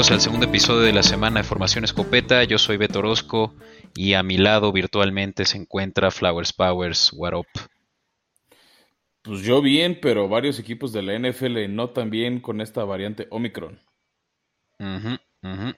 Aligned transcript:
bienvenidos 0.00 0.24
al 0.24 0.24
segundo 0.24 0.46
episodio 0.46 0.80
de 0.80 0.92
la 0.94 1.02
semana 1.02 1.40
de 1.40 1.44
Formación 1.46 1.84
Escopeta. 1.84 2.42
Yo 2.44 2.56
soy 2.56 2.78
Beto 2.78 3.00
Orozco 3.00 3.54
y 3.94 4.14
a 4.14 4.22
mi 4.22 4.38
lado 4.38 4.72
virtualmente 4.72 5.44
se 5.44 5.58
encuentra 5.58 6.10
Flowers 6.10 6.54
Powers. 6.54 7.12
What 7.12 7.34
up? 7.34 7.46
Pues 9.20 9.42
yo 9.42 9.60
bien, 9.60 9.98
pero 10.00 10.26
varios 10.26 10.58
equipos 10.58 10.94
de 10.94 11.02
la 11.02 11.18
NFL 11.18 11.68
no 11.68 11.90
tan 11.90 12.08
bien 12.08 12.40
con 12.40 12.62
esta 12.62 12.82
variante 12.84 13.26
Omicron. 13.28 13.78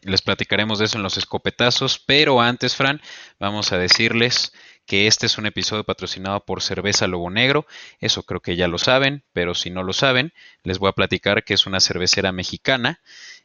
Les 0.02 0.23
platicaremos 0.23 0.78
de 0.78 0.84
eso 0.84 0.98
en 0.98 1.02
los 1.02 1.16
escopetazos, 1.16 1.98
pero 1.98 2.41
antes, 2.41 2.77
Fran, 2.77 3.00
vamos 3.41 3.73
a 3.73 3.78
decirles 3.78 4.52
que 4.86 5.09
este 5.09 5.27
es 5.27 5.36
un 5.36 5.47
episodio 5.47 5.83
patrocinado 5.83 6.45
por 6.45 6.62
Cerveza 6.62 7.09
Lobo 7.09 7.28
Negro. 7.28 7.66
Eso 7.98 8.23
creo 8.23 8.41
que 8.41 8.55
ya 8.55 8.69
lo 8.69 8.78
saben, 8.78 9.25
pero 9.33 9.55
si 9.55 9.70
no 9.70 9.83
lo 9.83 9.92
saben, 9.92 10.33
les 10.62 10.78
voy 10.78 10.91
a 10.91 10.92
platicar 10.92 11.42
que 11.42 11.55
es 11.55 11.66
una 11.66 11.80
cervecera 11.80 12.30
mexicana 12.30 13.00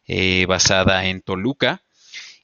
eh, 0.07 0.45
basada 0.47 1.05
en 1.05 1.21
Toluca. 1.21 1.83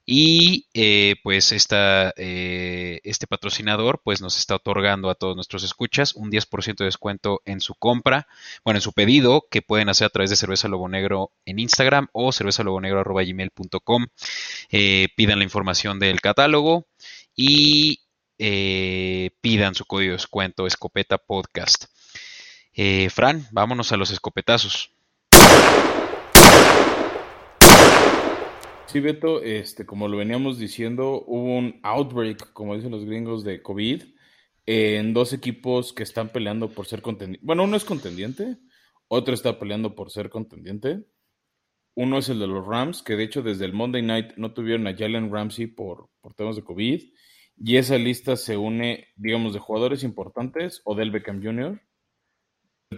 Y 0.06 0.68
eh, 0.74 1.16
pues 1.24 1.54
esta, 1.54 2.14
eh, 2.18 3.00
este 3.06 3.26
patrocinador 3.26 4.02
pues 4.04 4.20
nos 4.22 4.38
está 4.38 4.56
otorgando 4.56 5.10
a 5.10 5.16
todos 5.16 5.36
nuestros 5.36 5.64
escuchas 5.64 6.14
un 6.16 6.30
10% 6.30 6.76
de 6.80 6.86
descuento 6.86 7.42
en 7.46 7.62
su 7.62 7.74
compra, 7.74 8.28
bueno, 8.66 8.80
en 8.80 8.82
su 8.82 8.92
pedido 8.92 9.48
que 9.50 9.62
pueden 9.62 9.88
hacer 9.88 10.08
a 10.08 10.10
través 10.10 10.30
de 10.30 10.36
Cerveza 10.36 10.68
Lobo 10.68 10.90
Negro 10.90 11.32
en 11.46 11.60
Instagram 11.60 12.10
o 12.12 12.34
cervezalobonegro.gmail.com. 12.34 14.08
Eh, 14.72 15.08
pidan 15.16 15.38
la 15.38 15.46
información 15.46 16.00
del 16.00 16.20
catálogo 16.20 16.88
y 17.36 18.00
pidan 18.38 19.74
su 19.74 19.86
código 19.86 20.10
de 20.10 20.18
descuento 20.18 20.68
Escopeta 20.68 21.18
Podcast. 21.18 21.86
Fran, 23.10 23.48
vámonos 23.52 23.94
a 23.94 23.98
los 23.98 24.12
escopetazos. 24.12 24.92
Sí, 28.94 29.00
Beto, 29.00 29.42
este, 29.42 29.88
como 29.88 30.08
lo 30.08 30.18
veníamos 30.18 30.60
diciendo, 30.60 31.24
hubo 31.26 31.58
un 31.58 31.80
outbreak, 31.82 32.54
como 32.54 32.76
dicen 32.76 32.92
los 32.92 33.06
gringos, 33.06 33.44
de 33.44 33.60
COVID 33.64 34.04
en 34.68 35.16
dos 35.16 35.34
equipos 35.34 35.94
que 35.94 36.04
están 36.04 36.30
peleando 36.30 36.70
por 36.70 36.86
ser 36.86 37.02
contendiente. 37.02 37.44
Bueno, 37.44 37.64
uno 37.64 37.76
es 37.76 37.86
contendiente, 37.86 38.60
otro 39.08 39.34
está 39.34 39.58
peleando 39.58 39.96
por 39.96 40.12
ser 40.12 40.30
contendiente. 40.30 41.08
Uno 41.96 42.20
es 42.20 42.30
el 42.30 42.38
de 42.38 42.46
los 42.46 42.68
Rams, 42.68 43.02
que 43.02 43.16
de 43.16 43.24
hecho 43.24 43.42
desde 43.42 43.66
el 43.66 43.74
Monday 43.74 44.04
Night 44.04 44.34
no 44.38 44.54
tuvieron 44.54 44.86
a 44.86 44.96
Jalen 44.96 45.32
Ramsey 45.34 45.66
por, 45.66 46.12
por 46.22 46.36
temas 46.36 46.56
de 46.56 46.64
COVID. 46.64 47.02
Y 47.58 47.78
esa 47.78 47.98
lista 47.98 48.36
se 48.36 48.58
une, 48.58 49.08
digamos, 49.16 49.54
de 49.54 49.60
jugadores 49.60 50.04
importantes 50.04 50.84
o 50.86 50.94
del 50.94 51.10
Beckham 51.10 51.42
Jr. 51.42 51.82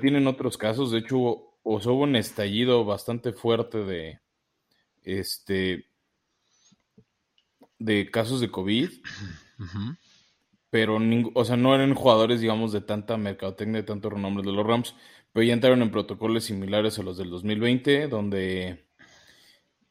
Tienen 0.02 0.28
otros 0.28 0.58
casos, 0.58 0.92
de 0.92 1.00
hecho, 1.00 1.18
hubo 1.64 2.04
un 2.04 2.18
estallido 2.18 2.84
bastante 2.84 3.32
fuerte 3.32 3.78
de, 3.86 4.20
este, 5.06 5.86
de 7.80 8.10
casos 8.12 8.42
de 8.42 8.52
COVID, 8.52 8.90
pero 10.70 11.00
o 11.34 11.46
sea, 11.46 11.56
no 11.56 11.74
eran 11.74 11.94
jugadores, 11.94 12.42
digamos, 12.42 12.72
de 12.72 12.82
tanta 12.82 13.18
mercadotecnia, 13.18 13.82
de 13.82 13.88
tanto 13.88 14.10
renombre 14.10 14.44
de 14.44 14.52
los 14.52 14.66
Rams, 14.66 14.96
pero 15.32 15.44
ya 15.46 15.54
entraron 15.54 15.82
en 15.82 15.92
protocolos 15.92 16.46
similares 16.46 17.00
a 17.00 17.04
los 17.04 17.18
del 17.18 17.30
2020, 17.30 18.08
donde 18.08 18.86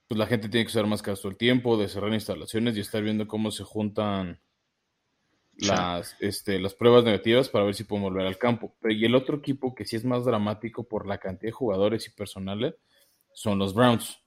pues 0.07 0.19
la 0.19 0.27
gente 0.27 0.49
tiene 0.49 0.65
que 0.65 0.71
usar 0.71 0.87
más 0.87 1.03
todo 1.03 1.29
el 1.29 1.37
tiempo, 1.37 1.77
de 1.77 1.89
cerrar 1.89 2.13
instalaciones 2.13 2.77
y 2.77 2.81
estar 2.81 3.03
viendo 3.03 3.27
cómo 3.27 3.51
se 3.51 3.65
juntan 3.65 4.41
las, 5.57 6.17
este, 6.21 6.59
las 6.59 6.75
pruebas 6.75 7.05
negativas 7.05 7.49
para 7.49 7.65
ver 7.65 7.75
si 7.75 7.85
pueden 7.85 8.05
volver 8.05 8.27
al 8.27 8.39
campo. 8.39 8.75
Y 8.89 9.05
el 9.05 9.15
otro 9.15 9.39
equipo 9.39 9.75
que 9.75 9.85
sí 9.85 9.97
es 9.97 10.05
más 10.05 10.25
dramático 10.25 10.85
por 10.85 11.07
la 11.07 11.19
cantidad 11.19 11.49
de 11.49 11.53
jugadores 11.53 12.07
y 12.07 12.11
personales 12.11 12.75
son 13.33 13.59
los 13.59 13.75
Browns. 13.75 14.24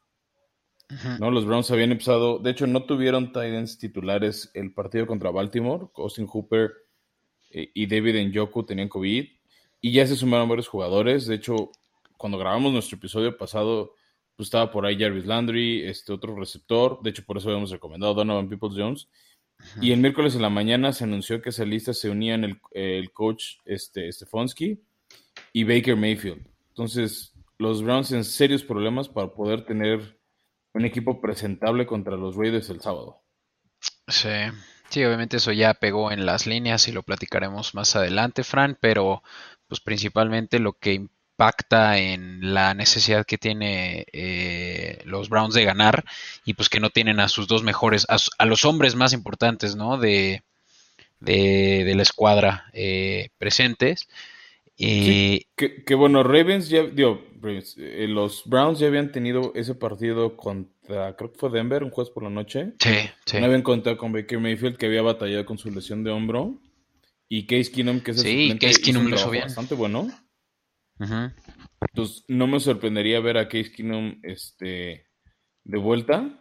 ¿No? 1.20 1.31
Los 1.31 1.46
Browns 1.46 1.70
habían 1.72 1.92
empezado, 1.92 2.40
de 2.40 2.52
hecho 2.52 2.68
no 2.68 2.84
tuvieron 2.84 3.28
Titans 3.28 3.78
titulares 3.78 4.52
el 4.53 4.74
partido 4.74 5.06
contra 5.06 5.31
Baltimore, 5.31 5.88
Austin 5.96 6.28
Hooper 6.28 6.72
eh, 7.52 7.72
y 7.74 7.88
David 7.88 8.28
Njoku 8.28 8.66
tenían 8.66 8.90
COVID 8.90 9.26
y 9.81 9.92
ya 9.92 10.08
se 10.08 10.16
sumaron 10.16 10.50
varios 10.50 10.68
jugadores, 10.68 11.28
de 11.28 11.36
hecho 11.36 11.72
cuando 12.18 12.38
grabamos 12.38 12.72
nuestro 12.72 12.97
episodio 12.97 13.38
pasado 13.38 13.94
pues 14.36 14.47
estaba 14.47 14.72
por 14.72 14.86
ahí 14.86 14.97
Jarvis 14.97 15.26
Landry, 15.26 15.84
este 15.84 16.14
otro 16.14 16.36
receptor, 16.36 17.02
de 17.02 17.09
hecho 17.09 17.26
por 17.26 17.38
eso 17.38 17.50
habíamos 17.50 17.72
recomendado 17.72 18.14
Donovan 18.14 18.47
Peoples 18.47 18.78
Jones. 18.78 19.08
Y 19.81 19.92
el 19.92 20.00
miércoles 20.00 20.36
en 20.36 20.44
la 20.44 20.52
mañana 20.52 20.94
se 20.94 21.03
anunció 21.03 21.42
que 21.42 21.50
esa 21.50 21.66
lista 21.66 21.92
se 21.92 22.12
unían 22.12 22.44
el, 22.44 22.62
el 22.74 23.12
coach 23.12 23.56
este, 23.66 24.12
Stefanski 24.12 24.80
y 25.52 25.64
Baker 25.64 25.96
Mayfield. 25.96 26.46
Entonces, 26.70 27.34
los 27.58 27.81
Browns 27.81 28.12
en 28.12 28.24
serios 28.24 28.64
problemas 28.64 29.09
para 29.09 29.34
poder 29.34 29.66
tener 29.66 30.16
un 30.78 30.86
equipo 30.86 31.20
presentable 31.20 31.86
contra 31.86 32.16
los 32.16 32.36
Raiders 32.36 32.70
el 32.70 32.82
sábado. 32.82 33.22
Sí, 34.08 34.30
sí, 34.90 35.04
obviamente 35.04 35.38
eso 35.38 35.52
ya 35.52 35.74
pegó 35.74 36.12
en 36.12 36.26
las 36.26 36.48
líneas 36.48 36.88
y 36.88 36.92
lo 36.92 37.04
platicaremos 37.04 37.76
más 37.76 37.96
adelante, 37.96 38.44
Fran, 38.44 38.78
pero 38.80 39.22
pues 39.68 39.82
principalmente 39.82 40.60
lo 40.60 40.74
que 40.74 40.94
impacta 40.94 42.00
en 42.00 42.54
la 42.54 42.74
necesidad 42.74 43.26
que 43.26 43.38
tiene 43.38 44.06
eh, 44.12 45.02
los 45.06 45.30
Browns 45.30 45.54
de 45.54 45.66
ganar 45.66 46.04
y 46.46 46.54
pues 46.54 46.70
que 46.70 46.80
no 46.80 46.90
tienen 46.90 47.20
a 47.20 47.28
sus 47.28 47.48
dos 47.48 47.64
mejores, 47.64 48.08
a, 48.09 48.46
los 48.46 48.66
hombres 48.66 48.96
más 48.96 49.14
importantes, 49.14 49.76
¿no? 49.76 49.98
De, 49.98 50.42
de, 51.20 51.94
la 51.96 52.02
escuadra 52.02 52.66
eh, 52.74 53.30
presentes. 53.38 54.08
Que, 54.78 55.46
bueno, 55.96 56.24
Ravens 56.24 56.70
ya, 56.70 56.84
digo, 56.84 57.24
los 57.42 58.44
Browns 58.46 58.80
ya 58.80 58.88
habían 58.88 59.12
tenido 59.12 59.52
ese 59.56 59.75
partido 59.75 60.36
contra, 60.36 61.16
creo 61.16 61.31
que 61.31 61.38
fue 61.38 61.50
Denver, 61.50 61.84
un 61.84 61.92
jueves 61.92 62.12
por 62.12 62.24
la 62.24 62.30
noche. 62.30 62.74
Sí, 62.80 62.96
sí. 63.25 63.40
No 63.40 63.46
habían 63.46 63.62
contado 63.62 63.98
con 63.98 64.12
Baker 64.12 64.40
Mayfield, 64.40 64.78
que 64.78 64.88
había 64.88 65.02
batallado 65.02 65.46
con 65.46 65.58
su 65.58 65.70
lesión 65.70 66.03
de 66.03 66.12
hombro. 66.12 66.59
Y 67.30 67.46
Case 67.46 67.72
Keenum, 67.72 68.00
que 68.00 68.12
es 68.12 68.18
el 68.18 68.24
sí, 68.24 68.58
Case 68.59 68.81
Keenum 68.81 69.08
lo 69.08 69.16
hizo 69.16 69.30
bien. 69.30 69.44
bastante 69.44 69.76
bueno. 69.76 70.09
Entonces, 71.81 72.24
no 72.28 72.47
me 72.47 72.59
sorprendería 72.59 73.20
ver 73.20 73.38
a 73.38 73.47
Case 73.47 73.72
Keenum 73.72 74.20
este, 74.24 75.08
de 75.64 75.78
vuelta. 75.78 76.40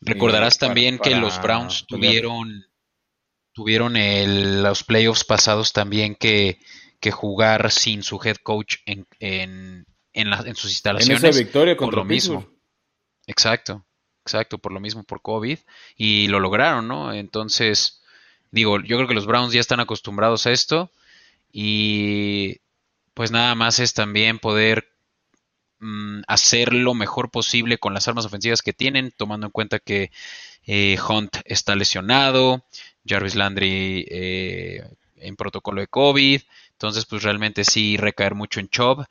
Recordarás 0.00 0.56
eh, 0.56 0.60
también 0.60 0.98
que 0.98 1.16
los 1.16 1.40
Browns 1.42 1.86
tuvieron, 1.86 2.64
tuvieron 3.52 3.94
los 4.62 4.84
playoffs 4.84 5.24
pasados 5.24 5.72
también 5.72 6.14
que 6.14 6.58
que 7.00 7.10
jugar 7.10 7.70
sin 7.70 8.02
su 8.02 8.20
head 8.22 8.36
coach 8.42 8.76
en, 8.86 9.06
en, 9.20 9.86
en, 10.12 10.54
sus 10.54 10.70
instalaciones. 10.70 11.22
En 11.22 11.30
esa 11.30 11.38
victoria 11.38 11.76
por 11.76 11.94
lo 11.94 12.04
mismo. 12.04 12.48
Exacto, 13.26 13.84
exacto, 14.22 14.58
por 14.58 14.72
lo 14.72 14.80
mismo, 14.80 15.04
por 15.04 15.22
COVID. 15.22 15.58
Y 15.96 16.28
lo 16.28 16.40
lograron, 16.40 16.88
¿no? 16.88 17.12
Entonces, 17.12 18.02
digo, 18.50 18.80
yo 18.80 18.96
creo 18.96 19.08
que 19.08 19.14
los 19.14 19.26
Browns 19.26 19.52
ya 19.52 19.60
están 19.60 19.80
acostumbrados 19.80 20.46
a 20.46 20.52
esto. 20.52 20.90
Y 21.52 22.60
pues 23.14 23.30
nada 23.30 23.54
más 23.54 23.78
es 23.80 23.94
también 23.94 24.38
poder 24.38 24.92
mm, 25.80 26.20
hacer 26.26 26.72
lo 26.72 26.94
mejor 26.94 27.30
posible 27.30 27.78
con 27.78 27.94
las 27.94 28.06
armas 28.08 28.26
ofensivas 28.26 28.62
que 28.62 28.72
tienen, 28.72 29.12
tomando 29.16 29.46
en 29.46 29.52
cuenta 29.52 29.78
que 29.78 30.10
eh, 30.66 30.98
Hunt 31.08 31.38
está 31.44 31.74
lesionado, 31.74 32.64
Jarvis 33.06 33.34
Landry 33.34 34.06
eh, 34.10 34.88
en 35.16 35.36
protocolo 35.36 35.80
de 35.80 35.88
COVID, 35.88 36.42
entonces, 36.78 37.06
pues 37.06 37.24
realmente 37.24 37.64
sí 37.64 37.96
recaer 37.96 38.36
mucho 38.36 38.60
en 38.60 38.68
Chubb. 38.68 39.04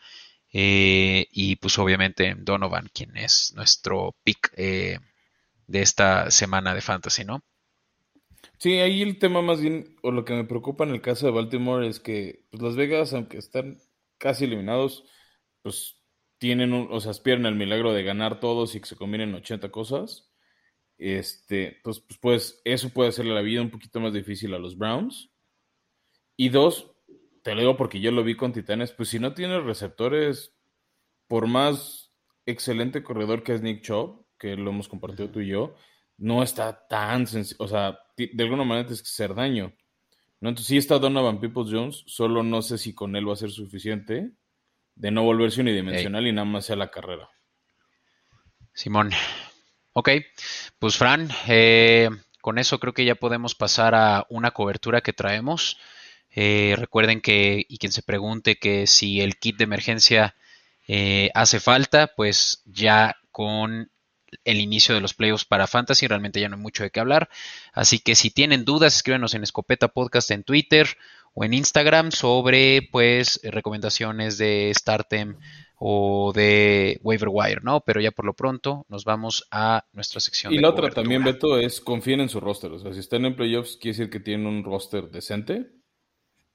Eh, 0.53 1.27
y 1.31 1.57
pues 1.57 1.77
obviamente 1.77 2.33
Donovan, 2.37 2.87
quien 2.93 3.17
es 3.17 3.53
nuestro 3.55 4.15
pick 4.23 4.53
eh, 4.55 4.99
de 5.67 5.81
esta 5.81 6.31
semana 6.31 6.73
de 6.73 6.79
Fantasy, 6.79 7.25
¿no? 7.25 7.43
Sí, 8.57 8.79
ahí 8.79 9.01
el 9.01 9.19
tema 9.19 9.41
más 9.41 9.59
bien, 9.59 9.97
o 10.01 10.11
lo 10.11 10.23
que 10.23 10.33
me 10.33 10.45
preocupa 10.45 10.85
en 10.85 10.91
el 10.91 11.01
caso 11.01 11.25
de 11.25 11.33
Baltimore 11.33 11.85
es 11.85 11.99
que 11.99 12.45
pues, 12.49 12.63
Las 12.63 12.77
Vegas, 12.77 13.13
aunque 13.13 13.37
están 13.37 13.81
casi 14.17 14.45
eliminados, 14.45 15.03
pues 15.61 16.01
tienen, 16.37 16.71
un, 16.71 16.87
o 16.89 17.01
sea, 17.01 17.11
aspiran 17.11 17.45
al 17.45 17.55
milagro 17.55 17.91
de 17.91 18.03
ganar 18.03 18.39
todos 18.39 18.75
y 18.75 18.79
que 18.79 18.87
se 18.87 18.95
combinen 18.95 19.35
80 19.35 19.69
cosas. 19.71 20.31
Este, 20.97 21.75
entonces, 21.75 22.03
pues, 22.07 22.19
pues 22.19 22.61
eso 22.63 22.89
puede 22.89 23.09
hacerle 23.09 23.35
la 23.35 23.41
vida 23.41 23.61
un 23.61 23.71
poquito 23.71 23.99
más 23.99 24.13
difícil 24.13 24.53
a 24.53 24.59
los 24.59 24.77
Browns. 24.77 25.29
Y 26.37 26.49
dos, 26.49 26.96
te 27.47 27.55
lo 27.55 27.61
digo 27.61 27.77
porque 27.77 28.01
yo 28.01 28.11
lo 28.11 28.25
vi 28.25 28.35
con 28.35 28.51
Titanes, 28.51 28.91
pues 28.91 29.07
si 29.07 29.19
no 29.19 29.33
tienes 29.33 29.63
receptores, 29.63 30.51
por 31.29 31.47
más 31.47 32.11
excelente 32.45 33.03
corredor 33.03 33.41
que 33.41 33.53
es 33.53 33.61
Nick 33.61 33.83
Chubb, 33.83 34.25
que 34.37 34.57
lo 34.57 34.71
hemos 34.71 34.89
compartido 34.89 35.29
tú 35.29 35.39
y 35.39 35.47
yo, 35.47 35.73
no 36.17 36.43
está 36.43 36.85
tan 36.89 37.25
sencillo, 37.25 37.63
o 37.63 37.69
sea, 37.69 37.99
de 38.17 38.43
alguna 38.43 38.65
manera 38.65 38.87
tienes 38.87 39.01
que 39.01 39.07
hacer 39.07 39.33
daño. 39.33 39.71
¿no? 40.41 40.49
Entonces 40.49 40.67
sí 40.67 40.75
está 40.75 40.99
Donovan 40.99 41.39
Peoples 41.39 41.71
Jones, 41.71 42.03
solo 42.05 42.43
no 42.43 42.61
sé 42.61 42.77
si 42.77 42.93
con 42.93 43.15
él 43.15 43.25
va 43.25 43.31
a 43.31 43.37
ser 43.37 43.51
suficiente 43.51 44.33
de 44.95 45.11
no 45.11 45.23
volverse 45.23 45.61
unidimensional 45.61 46.27
y 46.27 46.33
nada 46.33 46.43
más 46.43 46.65
sea 46.65 46.75
la 46.75 46.91
carrera. 46.91 47.29
Simón. 48.73 49.11
Ok, 49.93 50.09
pues 50.79 50.97
Fran, 50.97 51.29
eh, 51.47 52.09
con 52.41 52.57
eso 52.57 52.77
creo 52.77 52.93
que 52.93 53.05
ya 53.05 53.15
podemos 53.15 53.55
pasar 53.55 53.95
a 53.95 54.25
una 54.29 54.51
cobertura 54.51 54.99
que 54.99 55.13
traemos. 55.13 55.77
Eh, 56.39 56.75
recuerden 56.77 57.19
que, 57.19 57.65
y 57.67 57.79
quien 57.79 57.91
se 57.91 58.03
pregunte 58.03 58.57
que 58.57 58.85
si 58.85 59.21
el 59.21 59.37
kit 59.39 59.57
de 59.57 59.63
emergencia 59.63 60.35
eh, 60.87 61.31
hace 61.33 61.59
falta, 61.59 62.11
pues 62.15 62.61
ya 62.65 63.17
con 63.31 63.89
el 64.45 64.59
inicio 64.59 64.93
de 64.93 65.01
los 65.01 65.15
playoffs 65.15 65.45
para 65.45 65.65
Fantasy. 65.65 66.05
Realmente 66.05 66.39
ya 66.39 66.47
no 66.47 66.55
hay 66.55 66.61
mucho 66.61 66.83
de 66.83 66.91
qué 66.91 66.99
hablar. 66.99 67.27
Así 67.73 67.97
que 67.97 68.13
si 68.13 68.29
tienen 68.29 68.65
dudas, 68.65 68.95
escríbanos 68.95 69.33
en 69.33 69.41
Escopeta 69.41 69.87
Podcast 69.87 70.29
en 70.29 70.43
Twitter 70.43 70.87
o 71.33 71.43
en 71.43 71.55
Instagram 71.55 72.11
sobre 72.11 72.87
pues 72.91 73.39
recomendaciones 73.41 74.37
de 74.37 74.71
Startem 74.75 75.37
o 75.79 76.33
de 76.35 76.99
Waiver 77.01 77.29
Wire, 77.31 77.61
¿no? 77.63 77.81
Pero 77.81 77.99
ya 77.99 78.11
por 78.11 78.25
lo 78.25 78.35
pronto 78.35 78.85
nos 78.89 79.05
vamos 79.05 79.47
a 79.49 79.85
nuestra 79.91 80.19
sección. 80.19 80.53
Y 80.53 80.59
la 80.59 80.69
otra 80.69 80.91
también, 80.91 81.23
Beto, 81.23 81.57
es 81.57 81.81
confíen 81.81 82.21
en 82.21 82.29
su 82.29 82.39
roster. 82.39 82.71
O 82.73 82.77
sea, 82.77 82.93
si 82.93 82.99
están 82.99 83.25
en 83.25 83.35
playoffs, 83.35 83.77
quiere 83.77 83.97
decir 83.97 84.11
que 84.11 84.19
tienen 84.19 84.45
un 84.45 84.63
roster 84.63 85.09
decente. 85.09 85.76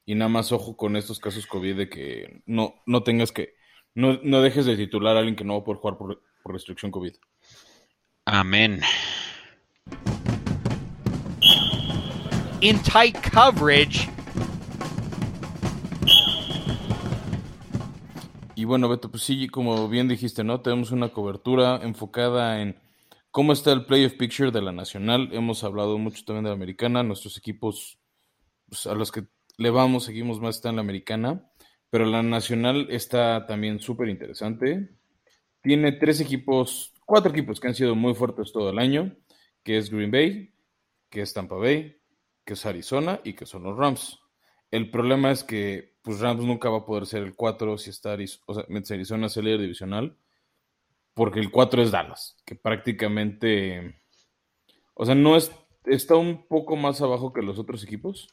Y 0.04 0.14
nada 0.14 0.28
más 0.28 0.52
ojo 0.52 0.76
con 0.76 0.96
estos 0.96 1.20
casos 1.20 1.46
COVID 1.46 1.76
de 1.76 1.88
que 1.88 2.42
no, 2.46 2.74
no 2.86 3.02
tengas 3.02 3.30
que, 3.30 3.54
no, 3.94 4.18
no 4.22 4.42
dejes 4.42 4.66
de 4.66 4.76
titular 4.76 5.16
a 5.16 5.20
alguien 5.20 5.36
que 5.36 5.44
no 5.44 5.54
va 5.54 5.60
a 5.60 5.64
poder 5.64 5.80
jugar 5.80 5.98
por, 5.98 6.22
por 6.42 6.52
restricción 6.52 6.90
COVID. 6.90 7.14
Amén. 8.24 8.80
In 12.60 12.80
tight 12.82 13.16
coverage. 13.32 14.08
Y 18.54 18.64
bueno, 18.64 18.88
Beto, 18.88 19.10
pues 19.10 19.24
sí, 19.24 19.48
como 19.48 19.88
bien 19.88 20.06
dijiste, 20.06 20.44
¿no? 20.44 20.60
Tenemos 20.60 20.92
una 20.92 21.08
cobertura 21.08 21.80
enfocada 21.82 22.60
en 22.60 22.80
cómo 23.32 23.52
está 23.52 23.72
el 23.72 23.86
playoff 23.86 24.12
picture 24.12 24.52
de 24.52 24.62
la 24.62 24.70
nacional. 24.70 25.30
Hemos 25.32 25.64
hablado 25.64 25.98
mucho 25.98 26.24
también 26.24 26.44
de 26.44 26.50
la 26.50 26.54
americana. 26.54 27.02
Nuestros 27.02 27.36
equipos 27.36 27.98
pues, 28.68 28.86
a 28.86 28.94
los 28.94 29.10
que 29.10 29.24
le 29.62 29.70
vamos, 29.70 30.04
seguimos 30.04 30.40
más, 30.40 30.56
está 30.56 30.70
en 30.70 30.76
la 30.76 30.82
americana. 30.82 31.48
Pero 31.88 32.06
la 32.06 32.22
nacional 32.22 32.86
está 32.90 33.46
también 33.46 33.78
súper 33.78 34.08
interesante. 34.08 34.96
Tiene 35.60 35.92
tres 35.92 36.20
equipos, 36.20 36.94
cuatro 37.04 37.30
equipos 37.30 37.60
que 37.60 37.68
han 37.68 37.74
sido 37.74 37.94
muy 37.94 38.14
fuertes 38.14 38.50
todo 38.50 38.70
el 38.70 38.78
año, 38.78 39.14
que 39.62 39.76
es 39.76 39.90
Green 39.90 40.10
Bay, 40.10 40.54
que 41.10 41.20
es 41.20 41.34
Tampa 41.34 41.56
Bay, 41.56 42.00
que 42.44 42.54
es 42.54 42.66
Arizona 42.66 43.20
y 43.24 43.34
que 43.34 43.46
son 43.46 43.64
los 43.64 43.76
Rams. 43.76 44.18
El 44.70 44.90
problema 44.90 45.30
es 45.30 45.44
que 45.44 45.92
pues 46.02 46.18
Rams 46.18 46.42
nunca 46.42 46.70
va 46.70 46.78
a 46.78 46.86
poder 46.86 47.06
ser 47.06 47.22
el 47.22 47.36
4 47.36 47.78
si 47.78 47.90
está 47.90 48.12
Arizona, 48.12 48.44
o 48.48 48.54
sea, 48.54 48.96
Arizona 48.96 49.26
es 49.26 49.36
el 49.36 49.44
líder 49.44 49.60
divisional, 49.60 50.16
porque 51.14 51.40
el 51.40 51.50
4 51.50 51.82
es 51.82 51.90
Dallas, 51.90 52.36
que 52.44 52.56
prácticamente, 52.56 54.02
o 54.94 55.04
sea, 55.04 55.14
no 55.14 55.36
es, 55.36 55.52
está 55.84 56.16
un 56.16 56.46
poco 56.48 56.74
más 56.74 57.02
abajo 57.02 57.32
que 57.32 57.42
los 57.42 57.58
otros 57.58 57.84
equipos, 57.84 58.28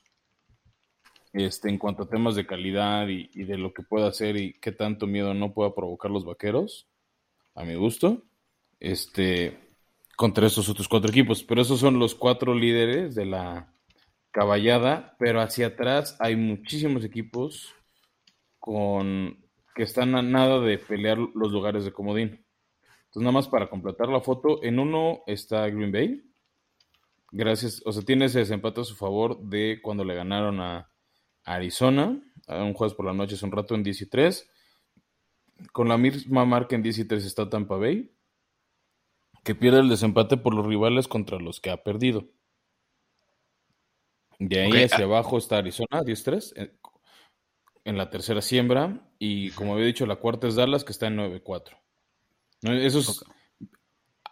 este, 1.33 1.69
en 1.69 1.77
cuanto 1.77 2.03
a 2.03 2.09
temas 2.09 2.35
de 2.35 2.45
calidad 2.45 3.07
y, 3.07 3.27
de 3.43 3.57
lo 3.57 3.73
que 3.73 3.83
pueda 3.83 4.07
hacer 4.07 4.37
y 4.37 4.53
qué 4.59 4.71
tanto 4.71 5.07
miedo 5.07 5.33
no 5.33 5.53
pueda 5.53 5.75
provocar 5.75 6.11
los 6.11 6.25
vaqueros, 6.25 6.87
a 7.55 7.63
mi 7.63 7.75
gusto, 7.75 8.23
este, 8.79 9.59
contra 10.15 10.47
estos 10.47 10.69
otros 10.69 10.87
cuatro 10.87 11.09
equipos, 11.09 11.43
pero 11.43 11.61
esos 11.61 11.79
son 11.79 11.99
los 11.99 12.15
cuatro 12.15 12.53
líderes 12.55 13.15
de 13.15 13.25
la 13.25 13.73
caballada, 14.31 15.15
pero 15.19 15.41
hacia 15.41 15.67
atrás 15.67 16.15
hay 16.19 16.35
muchísimos 16.35 17.03
equipos 17.03 17.73
con 18.59 19.37
que 19.75 19.83
están 19.83 20.15
a 20.15 20.21
nada 20.21 20.59
de 20.59 20.77
pelear 20.77 21.17
los 21.17 21.51
lugares 21.51 21.85
de 21.85 21.93
comodín. 21.93 22.45
Entonces, 23.05 23.23
nada 23.23 23.31
más 23.31 23.47
para 23.47 23.69
completar 23.69 24.09
la 24.09 24.21
foto, 24.21 24.63
en 24.63 24.77
uno 24.77 25.21
está 25.25 25.67
Green 25.69 25.91
Bay. 25.91 26.21
Gracias, 27.31 27.81
o 27.85 27.91
sea, 27.91 28.03
tiene 28.03 28.25
ese 28.25 28.39
desempate 28.39 28.81
a 28.81 28.83
su 28.83 28.95
favor 28.95 29.39
de 29.39 29.79
cuando 29.81 30.03
le 30.03 30.15
ganaron 30.15 30.59
a 30.59 30.88
Arizona, 31.53 32.21
a 32.47 32.63
un 32.63 32.73
jueves 32.73 32.95
por 32.95 33.05
la 33.05 33.13
noche, 33.13 33.35
hace 33.35 33.45
un 33.45 33.51
rato 33.51 33.75
en 33.75 33.83
10 33.83 34.01
y 34.01 34.05
3. 34.05 34.49
Con 35.71 35.89
la 35.89 35.97
misma 35.97 36.45
marca 36.45 36.75
en 36.75 36.83
10 36.83 36.99
y 36.99 37.05
3 37.05 37.25
está 37.25 37.49
Tampa 37.49 37.75
Bay, 37.75 38.11
que 39.43 39.55
pierde 39.55 39.79
el 39.79 39.89
desempate 39.89 40.37
por 40.37 40.53
los 40.53 40.65
rivales 40.65 41.07
contra 41.07 41.39
los 41.39 41.59
que 41.59 41.71
ha 41.71 41.83
perdido. 41.83 42.27
De 44.39 44.61
ahí 44.61 44.83
hacia 44.83 44.99
ah. 44.99 45.03
abajo 45.03 45.37
está 45.37 45.57
Arizona, 45.57 46.01
10-3, 46.01 46.53
eh, 46.55 46.73
en 47.83 47.97
la 47.97 48.09
tercera 48.09 48.41
siembra. 48.41 49.11
Y 49.19 49.51
como 49.51 49.73
había 49.73 49.85
dicho, 49.85 50.05
la 50.05 50.15
cuarta 50.15 50.47
es 50.47 50.55
Dallas, 50.55 50.85
que 50.85 50.93
está 50.93 51.07
en 51.07 51.17
9-4. 51.17 51.77
Esos, 52.61 53.25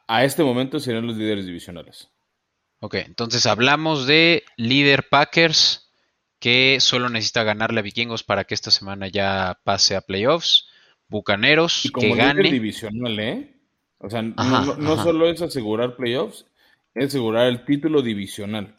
a 0.08 0.24
este 0.24 0.44
momento 0.44 0.80
serían 0.80 1.08
los 1.08 1.18
líderes 1.18 1.46
divisionales. 1.46 2.10
Ok, 2.80 2.96
entonces 2.96 3.46
hablamos 3.48 4.06
de 4.08 4.44
líder 4.56 5.10
Packers, 5.10 5.87
que 6.40 6.78
solo 6.80 7.10
necesita 7.10 7.44
ganarle 7.44 7.80
a 7.80 7.84
Vikingos 7.84 8.24
para 8.24 8.44
que 8.44 8.54
esta 8.54 8.72
semana 8.72 9.08
ya 9.08 9.60
pase 9.64 9.96
a 9.96 10.02
playoffs. 10.02 10.68
Bucaneros, 11.10 11.86
y 11.86 11.90
como 11.90 12.08
que 12.08 12.16
gane. 12.16 12.52
divisional, 12.52 13.20
¿eh? 13.20 13.56
O 14.00 14.10
sea, 14.10 14.22
no 14.22 15.02
solo 15.02 15.30
es 15.30 15.42
asegurar 15.42 15.96
playoffs, 15.96 16.46
es 16.94 17.06
asegurar 17.08 17.48
el 17.48 17.64
título 17.64 18.02
divisional 18.02 18.78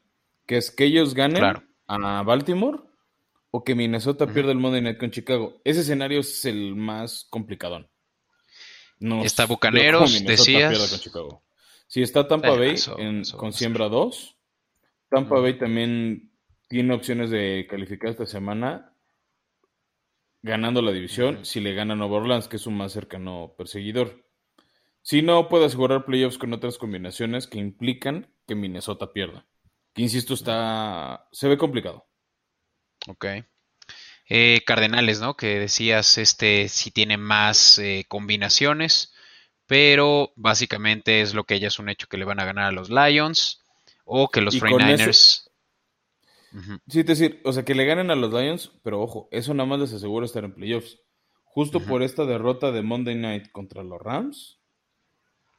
que 0.49 0.57
es 0.57 0.71
que 0.71 0.85
ellos 0.85 1.15
ganen 1.15 1.45
a 1.87 2.23
Baltimore 2.23 2.79
o 3.51 3.63
que 3.63 3.75
Minnesota 3.75 4.27
pierda 4.27 4.51
el 4.51 4.59
Monday 4.59 4.81
Night 4.81 4.99
con 4.99 5.11
Chicago. 5.11 5.61
Ese 5.63 5.81
escenario 5.81 6.21
es 6.21 6.45
el 6.47 6.75
más 6.75 7.27
complicado. 7.29 7.87
No 8.99 9.23
está 9.23 9.45
Bucaneros, 9.45 10.25
decías. 10.25 10.91
Con 10.91 10.99
Chicago. 10.99 11.43
Si 11.87 12.01
está 12.01 12.27
Tampa 12.27 12.51
Bay 12.51 12.77
con 13.37 13.53
siembra 13.53 13.89
2, 13.89 14.37
Tampa 15.11 15.39
Bay 15.39 15.59
también 15.59 16.33
tiene 16.69 16.95
opciones 16.95 17.31
de 17.31 17.67
calificar 17.69 18.11
esta 18.11 18.27
semana 18.27 18.93
ganando 20.43 20.83
la 20.83 20.93
división 20.93 21.45
si 21.45 21.61
le 21.61 21.75
gana 21.75 21.97
Nueva 21.97 22.19
Orleans, 22.19 22.49
que 22.49 22.57
es 22.57 22.67
un 22.67 22.77
más 22.77 22.93
cercano 22.93 23.55
perseguidor. 23.59 24.25
Si 25.03 25.23
no, 25.23 25.49
puede 25.49 25.67
asegurar 25.67 26.05
playoffs 26.05 26.39
con 26.39 26.53
otras 26.53 26.79
combinaciones 26.79 27.47
que 27.47 27.59
implican 27.59 28.29
que 28.47 28.55
Minnesota 28.55 29.13
pierda 29.13 29.47
insisto, 29.99 30.35
está. 30.35 31.27
se 31.33 31.49
ve 31.49 31.59
complicado. 31.59 32.07
Ok. 33.07 33.27
Eh, 34.29 34.61
Cardenales, 34.67 35.21
¿no? 35.21 35.35
Que 35.35 35.59
decías, 35.59 36.19
este, 36.19 36.69
si 36.69 36.91
tiene 36.91 37.17
más 37.17 37.79
eh, 37.79 38.05
combinaciones, 38.09 39.15
pero 39.67 40.33
básicamente 40.37 41.23
es 41.23 41.35
lo 41.35 41.45
que 41.45 41.61
ya 41.61 41.69
es 41.69 41.79
un 41.79 41.89
hecho 41.89 42.09
que 42.09 42.19
le 42.19 42.25
van 42.25 42.41
a 42.41 42.45
ganar 42.45 42.67
a 42.67 42.73
los 42.73 42.91
Lions 42.91 43.63
o 44.05 44.29
que 44.29 44.41
los 44.41 44.61
49ers. 44.61 45.48
Sí, 46.89 47.01
es 47.01 47.07
decir, 47.07 47.41
o 47.45 47.53
sea, 47.53 47.65
que 47.65 47.75
le 47.75 47.85
ganen 47.85 48.11
a 48.11 48.17
los 48.17 48.33
Lions, 48.33 48.73
pero 48.83 49.03
ojo, 49.03 49.29
eso 49.31 49.53
nada 49.55 49.69
más 49.69 49.81
les 49.81 49.93
asegura 49.93 50.27
estar 50.27 50.45
en 50.45 50.55
playoffs. 50.55 50.99
Justo 51.45 51.81
por 51.81 52.03
esta 52.03 52.25
derrota 52.25 52.71
de 52.73 52.83
Monday 52.83 53.17
Night 53.17 53.51
contra 53.51 53.83
los 53.83 54.01
Rams, 54.01 54.61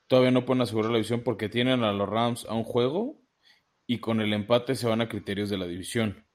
todavía 0.07 0.31
no 0.31 0.45
pueden 0.45 0.61
asegurar 0.61 0.91
la 0.91 0.97
visión 0.97 1.21
porque 1.23 1.49
tienen 1.49 1.83
a 1.83 1.91
los 1.91 2.07
Rams 2.07 2.45
a 2.45 2.53
un 2.53 2.63
juego 2.63 3.21
y 3.85 3.99
con 3.99 4.21
el 4.21 4.33
empate 4.33 4.75
se 4.75 4.87
van 4.87 5.01
a 5.01 5.09
criterios 5.09 5.49
de 5.49 5.57
la 5.57 5.67
división. 5.67 6.25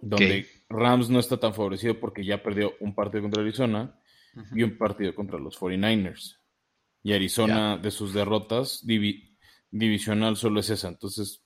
Donde 0.00 0.46
Rams 0.68 1.10
no 1.10 1.18
está 1.18 1.38
tan 1.38 1.54
favorecido 1.54 1.98
porque 1.98 2.24
ya 2.24 2.42
perdió 2.42 2.74
un 2.80 2.94
partido 2.94 3.22
contra 3.22 3.42
Arizona 3.42 4.00
y 4.54 4.62
un 4.62 4.78
partido 4.78 5.14
contra 5.14 5.38
los 5.38 5.58
49ers. 5.58 6.38
Y 7.02 7.12
Arizona, 7.12 7.76
de 7.76 7.90
sus 7.90 8.14
derrotas, 8.14 8.86
divisional 9.70 10.36
solo 10.36 10.60
es 10.60 10.70
esa. 10.70 10.88
Entonces, 10.88 11.44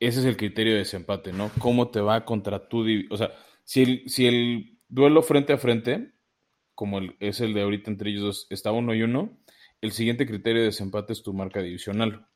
ese 0.00 0.20
es 0.20 0.26
el 0.26 0.36
criterio 0.36 0.72
de 0.74 0.80
desempate, 0.80 1.32
¿no? 1.32 1.50
¿Cómo 1.58 1.90
te 1.90 2.00
va 2.00 2.24
contra 2.24 2.68
tu... 2.68 2.84
O 3.10 3.16
sea, 3.16 3.32
si 3.64 3.82
el, 3.82 4.02
si 4.08 4.26
el 4.26 4.78
duelo 4.88 5.22
frente 5.22 5.52
a 5.52 5.58
frente, 5.58 6.12
como 6.74 7.00
es 7.20 7.40
el 7.40 7.54
de 7.54 7.62
ahorita 7.62 7.90
entre 7.90 8.10
ellos 8.10 8.22
dos, 8.22 8.46
está 8.50 8.72
uno 8.72 8.94
y 8.94 9.02
uno, 9.02 9.38
el 9.80 9.92
siguiente 9.92 10.26
criterio 10.26 10.60
de 10.62 10.66
desempate 10.66 11.12
es 11.12 11.22
tu 11.22 11.32
marca 11.32 11.62
divisional. 11.62 12.26